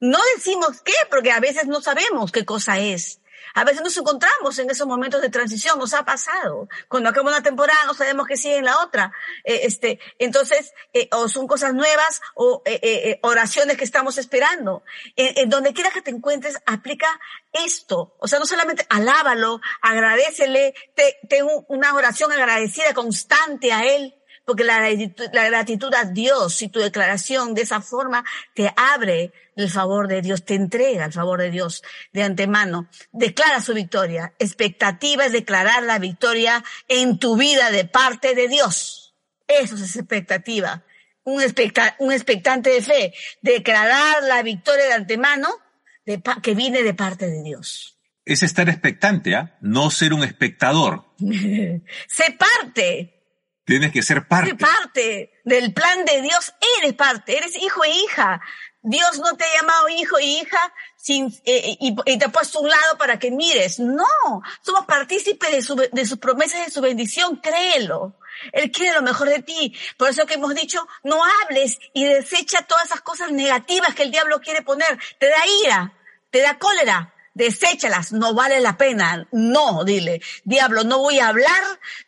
No 0.00 0.18
decimos 0.34 0.80
qué, 0.82 0.94
porque 1.10 1.30
a 1.30 1.40
veces 1.40 1.66
no 1.66 1.82
sabemos 1.82 2.32
qué 2.32 2.46
cosa 2.46 2.78
es. 2.78 3.19
A 3.54 3.64
veces 3.64 3.82
nos 3.82 3.96
encontramos 3.96 4.58
en 4.58 4.70
esos 4.70 4.86
momentos 4.86 5.20
de 5.20 5.30
transición, 5.30 5.78
nos 5.78 5.94
ha 5.94 6.04
pasado. 6.04 6.68
Cuando 6.88 7.08
acaba 7.08 7.30
una 7.30 7.42
temporada 7.42 7.84
no 7.86 7.94
sabemos 7.94 8.26
qué 8.26 8.36
sigue 8.36 8.56
en 8.56 8.64
la 8.64 8.82
otra. 8.82 9.12
Eh, 9.44 9.60
este, 9.64 10.00
entonces, 10.18 10.72
eh, 10.92 11.08
o 11.12 11.28
son 11.28 11.46
cosas 11.46 11.74
nuevas 11.74 12.20
o 12.34 12.62
eh, 12.64 13.18
oraciones 13.22 13.76
que 13.76 13.84
estamos 13.84 14.18
esperando. 14.18 14.82
En 15.16 15.50
donde 15.50 15.72
quiera 15.72 15.90
que 15.90 16.02
te 16.02 16.10
encuentres, 16.10 16.56
aplica 16.66 17.08
esto. 17.52 18.14
O 18.18 18.28
sea, 18.28 18.38
no 18.38 18.46
solamente 18.46 18.86
alábalo, 18.88 19.60
agradecele, 19.82 20.74
ten 21.28 21.46
una 21.68 21.94
oración 21.94 22.32
agradecida 22.32 22.94
constante 22.94 23.72
a 23.72 23.84
Él 23.84 24.19
porque 24.50 24.64
la 24.64 25.48
gratitud, 25.48 25.94
a 25.94 26.04
Dios 26.06 26.60
y 26.60 26.68
tu 26.68 26.80
declaración 26.80 27.54
de 27.54 27.62
esa 27.62 27.80
forma 27.80 28.24
te 28.52 28.72
abre 28.76 29.32
el 29.54 29.70
favor 29.70 30.08
de 30.08 30.22
Dios, 30.22 30.44
te 30.44 30.56
entrega 30.56 31.04
el 31.04 31.12
favor 31.12 31.40
de 31.40 31.52
Dios 31.52 31.84
de 32.12 32.24
antemano. 32.24 32.88
Declara 33.12 33.60
su 33.60 33.74
victoria. 33.74 34.34
Expectativa 34.40 35.24
es 35.24 35.30
declarar 35.30 35.84
la 35.84 36.00
victoria 36.00 36.64
en 36.88 37.20
tu 37.20 37.36
vida 37.36 37.70
de 37.70 37.84
parte 37.84 38.34
de 38.34 38.48
Dios. 38.48 39.14
Eso 39.46 39.76
es 39.76 39.94
expectativa. 39.94 40.82
Un, 41.22 41.40
un 42.00 42.12
expectante 42.12 42.70
de 42.70 42.82
fe. 42.82 43.14
Declarar 43.42 44.24
la 44.24 44.42
victoria 44.42 44.86
de 44.86 44.94
antemano 44.94 45.48
de 46.06 46.20
que 46.42 46.56
viene 46.56 46.82
de 46.82 46.94
parte 46.94 47.28
de 47.28 47.40
Dios. 47.44 48.00
Es 48.24 48.42
estar 48.42 48.68
expectante, 48.68 49.36
¿ah? 49.36 49.56
No 49.60 49.92
ser 49.92 50.12
un 50.12 50.24
espectador. 50.24 51.04
sé 51.20 52.36
parte 52.36 53.19
Tienes 53.70 53.92
que 53.92 54.02
ser 54.02 54.26
parte. 54.26 54.56
parte 54.56 55.30
del 55.44 55.72
plan 55.72 56.04
de 56.04 56.22
Dios. 56.22 56.52
Eres 56.80 56.92
parte, 56.94 57.38
eres 57.38 57.54
hijo 57.54 57.84
e 57.84 57.90
hija. 57.90 58.40
Dios 58.82 59.20
no 59.20 59.36
te 59.36 59.44
ha 59.44 59.60
llamado 59.60 59.88
hijo 59.90 60.18
e 60.18 60.24
hija 60.24 60.58
sin, 60.96 61.32
eh, 61.44 61.76
y, 61.78 61.94
te 61.94 62.24
ha 62.24 62.30
puesto 62.30 62.58
a 62.58 62.62
un 62.62 62.68
lado 62.68 62.98
para 62.98 63.20
que 63.20 63.30
mires. 63.30 63.78
No, 63.78 64.42
somos 64.60 64.86
partícipes 64.86 65.52
de, 65.52 65.62
su, 65.62 65.76
de 65.76 66.04
sus 66.04 66.18
promesas 66.18 66.62
y 66.62 66.64
de 66.64 66.70
su 66.70 66.80
bendición, 66.80 67.36
créelo. 67.36 68.16
Él 68.52 68.72
quiere 68.72 68.96
lo 68.96 69.02
mejor 69.02 69.28
de 69.28 69.40
ti. 69.40 69.72
Por 69.96 70.08
eso 70.08 70.26
que 70.26 70.34
hemos 70.34 70.52
dicho, 70.56 70.84
no 71.04 71.22
hables 71.24 71.78
y 71.92 72.06
desecha 72.06 72.62
todas 72.62 72.86
esas 72.86 73.02
cosas 73.02 73.30
negativas 73.30 73.94
que 73.94 74.02
el 74.02 74.10
diablo 74.10 74.40
quiere 74.40 74.62
poner. 74.62 74.98
Te 75.20 75.28
da 75.28 75.46
ira, 75.64 75.94
te 76.32 76.40
da 76.40 76.58
cólera, 76.58 77.14
deséchalas, 77.34 78.12
no 78.12 78.34
vale 78.34 78.60
la 78.60 78.76
pena. 78.76 79.26
No, 79.32 79.84
dile, 79.84 80.20
diablo, 80.44 80.84
no 80.84 80.98
voy 80.98 81.18
a 81.18 81.28
hablar 81.28 81.62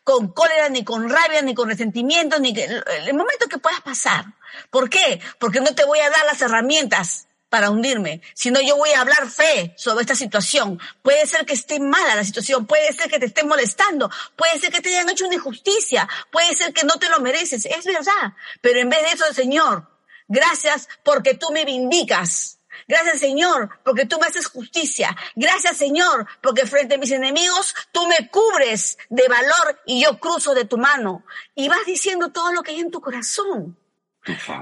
con 0.05 0.33
cólera, 0.33 0.69
ni 0.69 0.85
con 0.85 1.09
rabia, 1.09 1.43
ni 1.43 1.55
con 1.55 1.69
resentimiento, 1.69 2.39
ni 2.39 2.55
que, 2.55 2.65
el 2.65 3.15
momento 3.15 3.49
que 3.49 3.59
puedas 3.59 3.81
pasar. 3.81 4.27
¿Por 4.71 4.91
qué? 4.91 5.21
Porque 5.39 5.61
no 5.61 5.75
te 5.75 5.85
voy 5.85 6.01
a 6.01 6.11
dar 6.11 6.25
las 6.27 6.43
herramientas 6.43 7.27
para 7.53 7.69
hundirme, 7.69 8.23
sino 8.33 8.63
yo 8.63 8.77
voy 8.77 8.91
a 8.93 9.03
hablar 9.03 9.29
fe 9.29 9.75
sobre 9.77 10.01
esta 10.01 10.15
situación. 10.15 10.81
Puede 11.03 11.27
ser 11.27 11.45
que 11.45 11.53
esté 11.53 11.79
mala 11.81 12.15
la 12.15 12.25
situación, 12.25 12.67
puede 12.67 12.91
ser 12.95 13.11
que 13.11 13.19
te 13.19 13.27
esté 13.27 13.45
molestando, 13.45 14.11
puede 14.37 14.59
ser 14.59 14.73
que 14.73 14.81
te 14.81 14.89
hayan 14.89 15.11
hecho 15.11 15.27
una 15.27 15.35
injusticia, 15.35 16.09
puede 16.31 16.55
ser 16.55 16.73
que 16.73 16.87
no 16.87 16.95
te 16.95 17.11
lo 17.11 17.21
mereces, 17.21 17.67
es 17.67 17.85
verdad. 17.85 18.33
Pero 18.63 18.81
en 18.81 18.89
vez 18.89 19.03
de 19.03 19.09
eso, 19.09 19.35
Señor, 19.35 19.87
gracias 20.29 20.89
porque 21.05 21.35
tú 21.35 21.51
me 21.53 21.67
vindicas 21.67 22.59
Gracias 22.89 23.21
Señor, 23.21 23.71
porque 23.85 24.07
tú 24.07 24.19
me 24.19 24.27
haces 24.27 24.47
justicia. 24.47 25.17
Gracias 25.35 25.77
Señor, 25.77 26.27
porque 26.41 26.67
frente 26.67 26.95
a 26.95 26.99
mis 26.99 27.11
enemigos 27.11 27.75
tú 27.93 28.07
me 28.07 28.29
cubres 28.29 28.99
de 29.09 29.27
valor 29.29 29.81
y 29.87 30.03
yo 30.03 30.19
cruzo 30.19 30.55
de 30.55 30.65
tu 30.65 30.79
mano. 30.79 31.25
Y 31.55 31.69
vas 31.69 31.85
diciendo 31.87 32.31
todo 32.31 32.53
lo 32.53 32.63
que 32.63 32.73
hay 32.73 32.81
en 32.81 32.91
tu 32.91 33.01
corazón. 33.01 33.77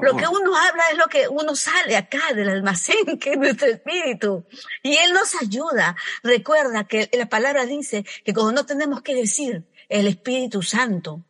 Lo 0.00 0.16
que 0.16 0.26
uno 0.26 0.56
habla 0.56 0.84
es 0.90 0.96
lo 0.96 1.06
que 1.06 1.28
uno 1.28 1.54
sale 1.54 1.96
acá 1.96 2.32
del 2.34 2.48
almacén, 2.48 3.18
que 3.20 3.32
es 3.32 3.38
nuestro 3.38 3.68
espíritu. 3.68 4.46
Y 4.82 4.96
Él 4.96 5.12
nos 5.12 5.34
ayuda. 5.40 5.96
Recuerda 6.22 6.84
que 6.84 7.10
la 7.12 7.28
palabra 7.28 7.66
dice 7.66 8.04
que 8.24 8.32
cuando 8.32 8.52
no 8.52 8.66
tenemos 8.66 9.02
que 9.02 9.14
decir, 9.14 9.64
el 9.88 10.06
Espíritu 10.06 10.62
Santo 10.62 11.24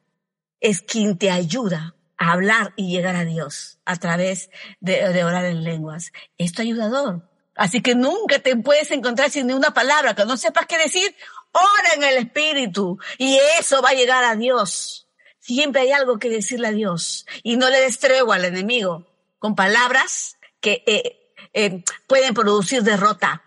es 0.61 0.83
quien 0.83 1.19
te 1.19 1.31
ayuda 1.31 1.95
hablar 2.21 2.75
y 2.77 2.91
llegar 2.91 3.17
a 3.17 3.25
Dios 3.25 3.79
a 3.87 3.97
través 3.97 4.51
de, 4.81 5.25
orar 5.25 5.47
en 5.47 5.65
lenguas. 5.65 6.13
Es 6.37 6.57
ayudador. 6.61 7.29
Así 7.57 7.81
que 7.81 7.95
nunca 7.95 8.39
te 8.39 8.55
puedes 8.57 8.91
encontrar 8.91 9.31
sin 9.31 9.47
ni 9.47 9.55
una 9.55 9.73
palabra 9.73 10.15
que 10.15 10.27
no 10.27 10.37
sepas 10.37 10.67
qué 10.67 10.79
decir. 10.79 11.17
Ora 11.53 11.95
en 11.97 12.05
el 12.05 12.19
Espíritu 12.19 12.99
y 13.19 13.39
eso 13.59 13.83
va 13.83 13.91
a 13.91 13.95
llegar 13.95 14.23
a 14.23 14.37
Dios. 14.37 15.09
Siempre 15.39 15.81
hay 15.81 15.93
algo 15.93 16.19
que 16.19 16.29
decirle 16.29 16.69
a 16.69 16.73
Dios 16.73 17.27
y 17.43 17.57
no 17.57 17.71
le 17.71 17.81
des 17.81 17.99
al 18.05 18.45
enemigo 18.45 19.07
con 19.39 19.55
palabras 19.55 20.37
que 20.61 20.85
eh, 20.87 21.33
eh, 21.55 21.83
pueden 22.07 22.35
producir 22.35 22.83
derrota. 22.83 23.43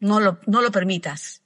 No 0.00 0.18
lo, 0.18 0.40
no 0.46 0.62
lo 0.62 0.72
permitas. 0.72 1.42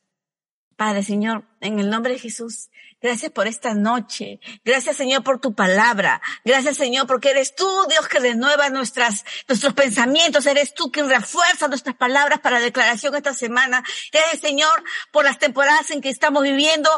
Padre 0.77 1.03
Señor, 1.03 1.45
en 1.61 1.79
el 1.79 1.91
nombre 1.91 2.15
de 2.15 2.19
Jesús, 2.19 2.71
Gracias 3.03 3.33
por 3.33 3.47
esta 3.47 3.73
noche. 3.73 4.41
Gracias 4.63 4.97
Señor 4.97 5.23
por 5.23 5.41
tu 5.41 5.55
palabra. 5.55 6.21
Gracias 6.45 6.77
Señor 6.77 7.07
porque 7.07 7.31
eres 7.31 7.55
tú, 7.55 7.67
Dios, 7.89 8.07
que 8.09 8.19
renueva 8.19 8.69
nuestras, 8.69 9.25
nuestros 9.49 9.73
pensamientos. 9.73 10.45
Eres 10.47 10.75
tú 10.75 10.93
quien 10.93 11.09
refuerza 11.09 11.69
nuestras 11.69 11.97
palabras 11.97 12.41
para 12.41 12.61
declaración 12.61 13.15
esta 13.15 13.33
semana. 13.33 13.83
Gracias 14.13 14.43
Señor 14.43 14.85
por 15.13 15.25
las 15.25 15.39
temporadas 15.39 15.91
en 15.91 16.03
que 16.03 16.11
estamos 16.11 16.43
viviendo, 16.43 16.91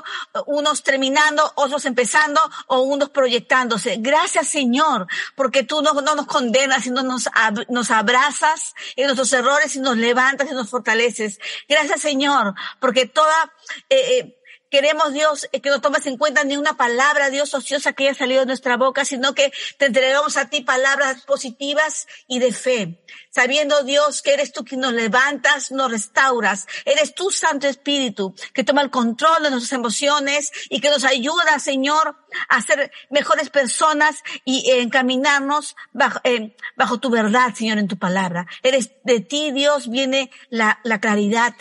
unos 0.46 0.82
terminando, 0.82 1.52
otros 1.54 1.84
empezando 1.84 2.40
o 2.66 2.80
unos 2.80 3.10
proyectándose. 3.10 3.96
Gracias 4.00 4.48
Señor 4.48 5.06
porque 5.36 5.62
tú 5.62 5.82
no, 5.82 5.92
no 5.94 6.16
nos 6.16 6.26
condenas, 6.26 6.82
sino 6.82 7.02
nos, 7.04 7.28
nos 7.68 7.90
abrazas 7.92 8.74
en 8.96 9.06
nuestros 9.06 9.32
errores 9.32 9.76
y 9.76 9.80
nos 9.80 9.96
levantas 9.96 10.50
y 10.50 10.54
nos 10.54 10.68
fortaleces. 10.68 11.38
Gracias 11.68 12.00
Señor 12.00 12.54
porque 12.80 13.06
toda, 13.06 13.52
eh, 13.88 14.18
eh 14.18 14.38
Queremos, 14.72 15.12
Dios, 15.12 15.50
eh, 15.52 15.60
que 15.60 15.68
no 15.68 15.82
tomes 15.82 16.06
en 16.06 16.16
cuenta 16.16 16.44
ni 16.44 16.56
una 16.56 16.78
palabra, 16.78 17.28
Dios, 17.28 17.52
ociosa 17.52 17.92
que 17.92 18.08
haya 18.08 18.18
salido 18.18 18.40
de 18.40 18.46
nuestra 18.46 18.78
boca, 18.78 19.04
sino 19.04 19.34
que 19.34 19.52
te 19.76 19.84
entregamos 19.84 20.38
a 20.38 20.48
ti 20.48 20.62
palabras 20.62 21.26
positivas 21.26 22.08
y 22.26 22.38
de 22.38 22.52
fe. 22.52 23.04
Sabiendo, 23.28 23.82
Dios, 23.82 24.22
que 24.22 24.32
eres 24.32 24.50
tú 24.50 24.64
quien 24.64 24.80
nos 24.80 24.94
levantas, 24.94 25.72
nos 25.72 25.90
restauras. 25.90 26.66
Eres 26.86 27.14
tú, 27.14 27.30
Santo 27.30 27.68
Espíritu, 27.68 28.34
que 28.54 28.64
toma 28.64 28.80
el 28.80 28.88
control 28.88 29.42
de 29.42 29.50
nuestras 29.50 29.74
emociones 29.78 30.50
y 30.70 30.80
que 30.80 30.88
nos 30.88 31.04
ayuda, 31.04 31.58
Señor, 31.58 32.16
a 32.48 32.62
ser 32.62 32.90
mejores 33.10 33.50
personas 33.50 34.22
y 34.46 34.70
encaminarnos 34.70 35.76
bajo, 35.92 36.18
eh, 36.24 36.56
tu 36.98 37.10
verdad, 37.10 37.54
Señor, 37.54 37.76
en 37.76 37.88
tu 37.88 37.98
palabra. 37.98 38.46
Eres 38.62 38.92
de 39.04 39.20
ti, 39.20 39.50
Dios, 39.50 39.90
viene 39.90 40.30
la 40.48 40.98
claridad 40.98 41.54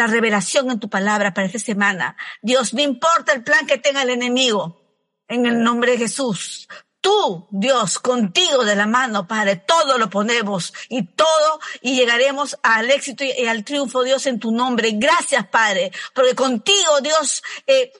la 0.00 0.06
revelación 0.06 0.70
en 0.70 0.80
tu 0.80 0.88
palabra 0.88 1.34
para 1.34 1.46
esta 1.46 1.58
semana. 1.58 2.16
Dios, 2.40 2.72
no 2.72 2.80
importa 2.80 3.34
el 3.34 3.44
plan 3.44 3.66
que 3.66 3.76
tenga 3.76 4.02
el 4.02 4.08
enemigo, 4.08 4.80
en 5.28 5.44
el 5.44 5.62
nombre 5.62 5.92
de 5.92 5.98
Jesús. 5.98 6.68
Tú, 7.02 7.46
Dios, 7.50 7.98
contigo 7.98 8.64
de 8.64 8.76
la 8.76 8.86
mano, 8.86 9.28
Padre, 9.28 9.56
todo 9.56 9.98
lo 9.98 10.08
ponemos 10.08 10.72
y 10.88 11.02
todo 11.02 11.60
y 11.82 11.96
llegaremos 11.96 12.58
al 12.62 12.90
éxito 12.90 13.24
y 13.24 13.46
al 13.46 13.62
triunfo, 13.62 14.02
Dios, 14.02 14.24
en 14.24 14.40
tu 14.40 14.52
nombre. 14.52 14.90
Gracias, 14.94 15.46
Padre, 15.48 15.92
porque 16.14 16.34
contigo, 16.34 17.00
Dios, 17.02 17.42
eh, 17.66 17.92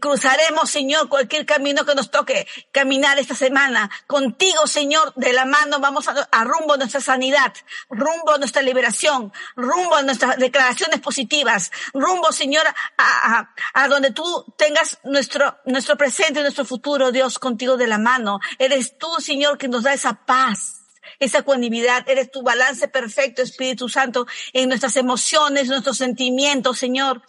cruzaremos, 0.00 0.70
Señor, 0.70 1.08
cualquier 1.08 1.46
camino 1.46 1.84
que 1.84 1.94
nos 1.94 2.10
toque 2.10 2.46
caminar 2.70 3.18
esta 3.18 3.34
semana. 3.34 3.90
Contigo, 4.06 4.66
Señor, 4.66 5.12
de 5.16 5.32
la 5.32 5.44
mano 5.44 5.78
vamos 5.80 6.06
a, 6.08 6.44
rumbo 6.44 6.74
a 6.74 6.76
nuestra 6.76 7.00
sanidad, 7.00 7.52
rumbo 7.88 8.32
a 8.34 8.38
nuestra 8.38 8.62
liberación, 8.62 9.32
rumbo 9.56 9.96
a 9.96 10.02
nuestras 10.02 10.36
declaraciones 10.38 11.00
positivas, 11.00 11.70
rumbo, 11.92 12.32
Señor, 12.32 12.66
a, 12.98 13.48
a, 13.74 13.88
donde 13.88 14.12
tú 14.12 14.44
tengas 14.56 14.98
nuestro, 15.04 15.58
nuestro 15.66 15.96
presente 15.96 16.40
y 16.40 16.42
nuestro 16.42 16.64
futuro, 16.64 17.12
Dios, 17.12 17.38
contigo 17.38 17.76
de 17.76 17.86
la 17.86 17.98
mano. 17.98 18.40
Eres 18.58 18.98
tú, 18.98 19.08
Señor, 19.18 19.58
que 19.58 19.68
nos 19.68 19.82
da 19.82 19.92
esa 19.92 20.24
paz 20.24 20.82
esa 21.18 21.38
ecuanimidad, 21.38 22.08
eres 22.08 22.30
tu 22.30 22.42
balance 22.42 22.88
perfecto, 22.88 23.42
Espíritu 23.42 23.88
Santo, 23.88 24.26
en 24.52 24.68
nuestras 24.68 24.96
emociones, 24.96 25.68
nuestros 25.68 25.96
sentimientos, 25.98 26.78
Señor. 26.78 27.22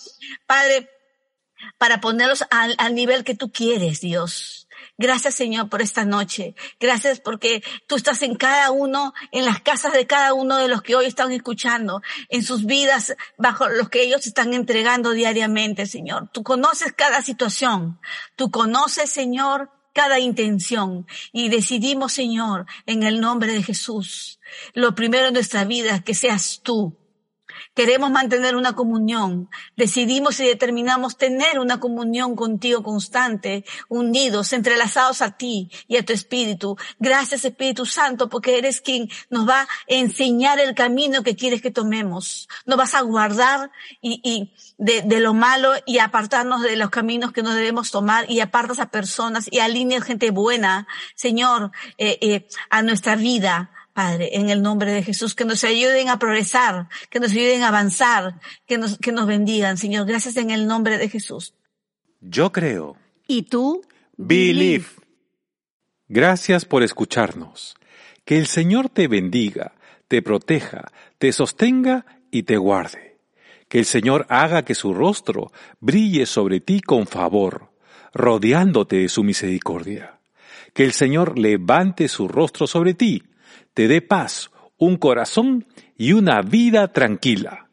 Padre, 0.47 0.89
para 1.77 2.01
ponerlos 2.01 2.43
al, 2.49 2.95
nivel 2.95 3.23
que 3.23 3.35
tú 3.35 3.51
quieres, 3.51 4.01
Dios. 4.01 4.67
Gracias, 4.97 5.35
Señor, 5.35 5.69
por 5.69 5.81
esta 5.81 6.05
noche. 6.05 6.55
Gracias 6.79 7.19
porque 7.19 7.63
tú 7.87 7.95
estás 7.95 8.21
en 8.21 8.35
cada 8.35 8.71
uno, 8.71 9.13
en 9.31 9.45
las 9.45 9.61
casas 9.61 9.93
de 9.93 10.05
cada 10.05 10.33
uno 10.33 10.57
de 10.57 10.67
los 10.67 10.81
que 10.81 10.95
hoy 10.95 11.05
están 11.05 11.31
escuchando, 11.31 12.01
en 12.29 12.43
sus 12.43 12.65
vidas, 12.65 13.15
bajo 13.37 13.67
los 13.69 13.89
que 13.89 14.03
ellos 14.03 14.25
están 14.27 14.53
entregando 14.53 15.11
diariamente, 15.11 15.85
Señor. 15.85 16.29
Tú 16.31 16.43
conoces 16.43 16.93
cada 16.93 17.21
situación. 17.21 17.99
Tú 18.35 18.51
conoces, 18.51 19.09
Señor, 19.09 19.71
cada 19.93 20.19
intención. 20.19 21.07
Y 21.31 21.49
decidimos, 21.49 22.13
Señor, 22.13 22.65
en 22.85 23.03
el 23.03 23.21
nombre 23.21 23.53
de 23.53 23.63
Jesús, 23.63 24.39
lo 24.73 24.95
primero 24.95 25.27
en 25.27 25.33
nuestra 25.33 25.63
vida, 25.63 26.03
que 26.03 26.13
seas 26.13 26.61
tú 26.63 26.97
Queremos 27.73 28.11
mantener 28.11 28.55
una 28.55 28.73
comunión. 28.73 29.49
Decidimos 29.75 30.39
y 30.39 30.45
determinamos 30.45 31.17
tener 31.17 31.59
una 31.59 31.79
comunión 31.79 32.35
contigo 32.35 32.83
constante, 32.83 33.65
unidos, 33.89 34.53
entrelazados 34.53 35.21
a 35.21 35.37
ti 35.37 35.71
y 35.87 35.97
a 35.97 36.05
tu 36.05 36.13
Espíritu. 36.13 36.77
Gracias 36.99 37.45
Espíritu 37.45 37.85
Santo 37.85 38.29
porque 38.29 38.59
eres 38.59 38.79
quien 38.79 39.09
nos 39.29 39.47
va 39.47 39.61
a 39.61 39.67
enseñar 39.87 40.59
el 40.59 40.75
camino 40.75 41.23
que 41.23 41.35
quieres 41.35 41.61
que 41.61 41.71
tomemos. 41.71 42.47
Nos 42.65 42.77
vas 42.77 42.93
a 42.93 43.01
guardar 43.01 43.71
y, 44.01 44.21
y 44.23 44.53
de, 44.77 45.01
de, 45.01 45.19
lo 45.19 45.33
malo 45.33 45.73
y 45.85 45.97
apartarnos 45.97 46.61
de 46.61 46.75
los 46.75 46.91
caminos 46.91 47.31
que 47.31 47.41
no 47.41 47.53
debemos 47.53 47.89
tomar 47.89 48.29
y 48.29 48.39
apartas 48.39 48.79
a 48.79 48.91
personas 48.91 49.47
y 49.49 49.59
alineas 49.59 50.03
gente 50.03 50.29
buena, 50.29 50.87
Señor, 51.15 51.71
eh, 51.97 52.17
eh, 52.21 52.47
a 52.69 52.81
nuestra 52.83 53.15
vida 53.15 53.71
Padre, 53.93 54.31
en 54.33 54.49
el 54.49 54.63
nombre 54.63 54.91
de 54.91 55.03
Jesús, 55.03 55.35
que 55.35 55.45
nos 55.45 55.63
ayuden 55.63 56.09
a 56.09 56.17
progresar, 56.17 56.89
que 57.11 57.19
nos 57.19 57.31
ayuden 57.31 57.61
a 57.61 57.67
avanzar, 57.67 58.39
que 58.65 58.79
nos, 58.79 58.97
que 58.97 59.11
nos 59.11 59.27
bendigan, 59.27 59.77
Señor. 59.77 60.07
Gracias 60.07 60.35
en 60.37 60.49
el 60.49 60.65
nombre 60.65 60.97
de 60.97 61.09
Jesús. 61.09 61.53
Yo 62.19 62.51
creo. 62.51 62.97
¿Y 63.27 63.43
tú? 63.43 63.83
Believe. 64.17 64.85
Gracias 66.07 66.65
por 66.65 66.81
escucharnos. 66.81 67.75
Que 68.25 68.39
el 68.39 68.47
Señor 68.47 68.89
te 68.89 69.07
bendiga, 69.07 69.75
te 70.07 70.23
proteja, 70.23 70.91
te 71.19 71.31
sostenga 71.31 72.05
y 72.31 72.43
te 72.43 72.57
guarde. 72.57 73.17
Que 73.67 73.79
el 73.79 73.85
Señor 73.85 74.25
haga 74.29 74.65
que 74.65 74.73
su 74.73 74.93
rostro 74.93 75.51
brille 75.79 76.25
sobre 76.25 76.61
ti 76.61 76.81
con 76.81 77.05
favor, 77.05 77.71
rodeándote 78.11 78.97
de 78.97 79.09
su 79.09 79.23
misericordia. 79.23 80.19
Que 80.73 80.83
el 80.83 80.93
Señor 80.93 81.37
levante 81.37 82.07
su 82.07 82.27
rostro 82.27 82.65
sobre 82.65 82.95
ti 82.95 83.23
te 83.73 83.87
dé 83.87 84.01
paz, 84.01 84.51
un 84.77 84.97
corazón 84.97 85.67
y 85.97 86.13
una 86.13 86.41
vida 86.41 86.91
tranquila. 86.91 87.69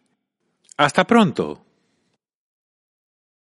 Hasta 0.76 1.06
pronto. 1.06 1.64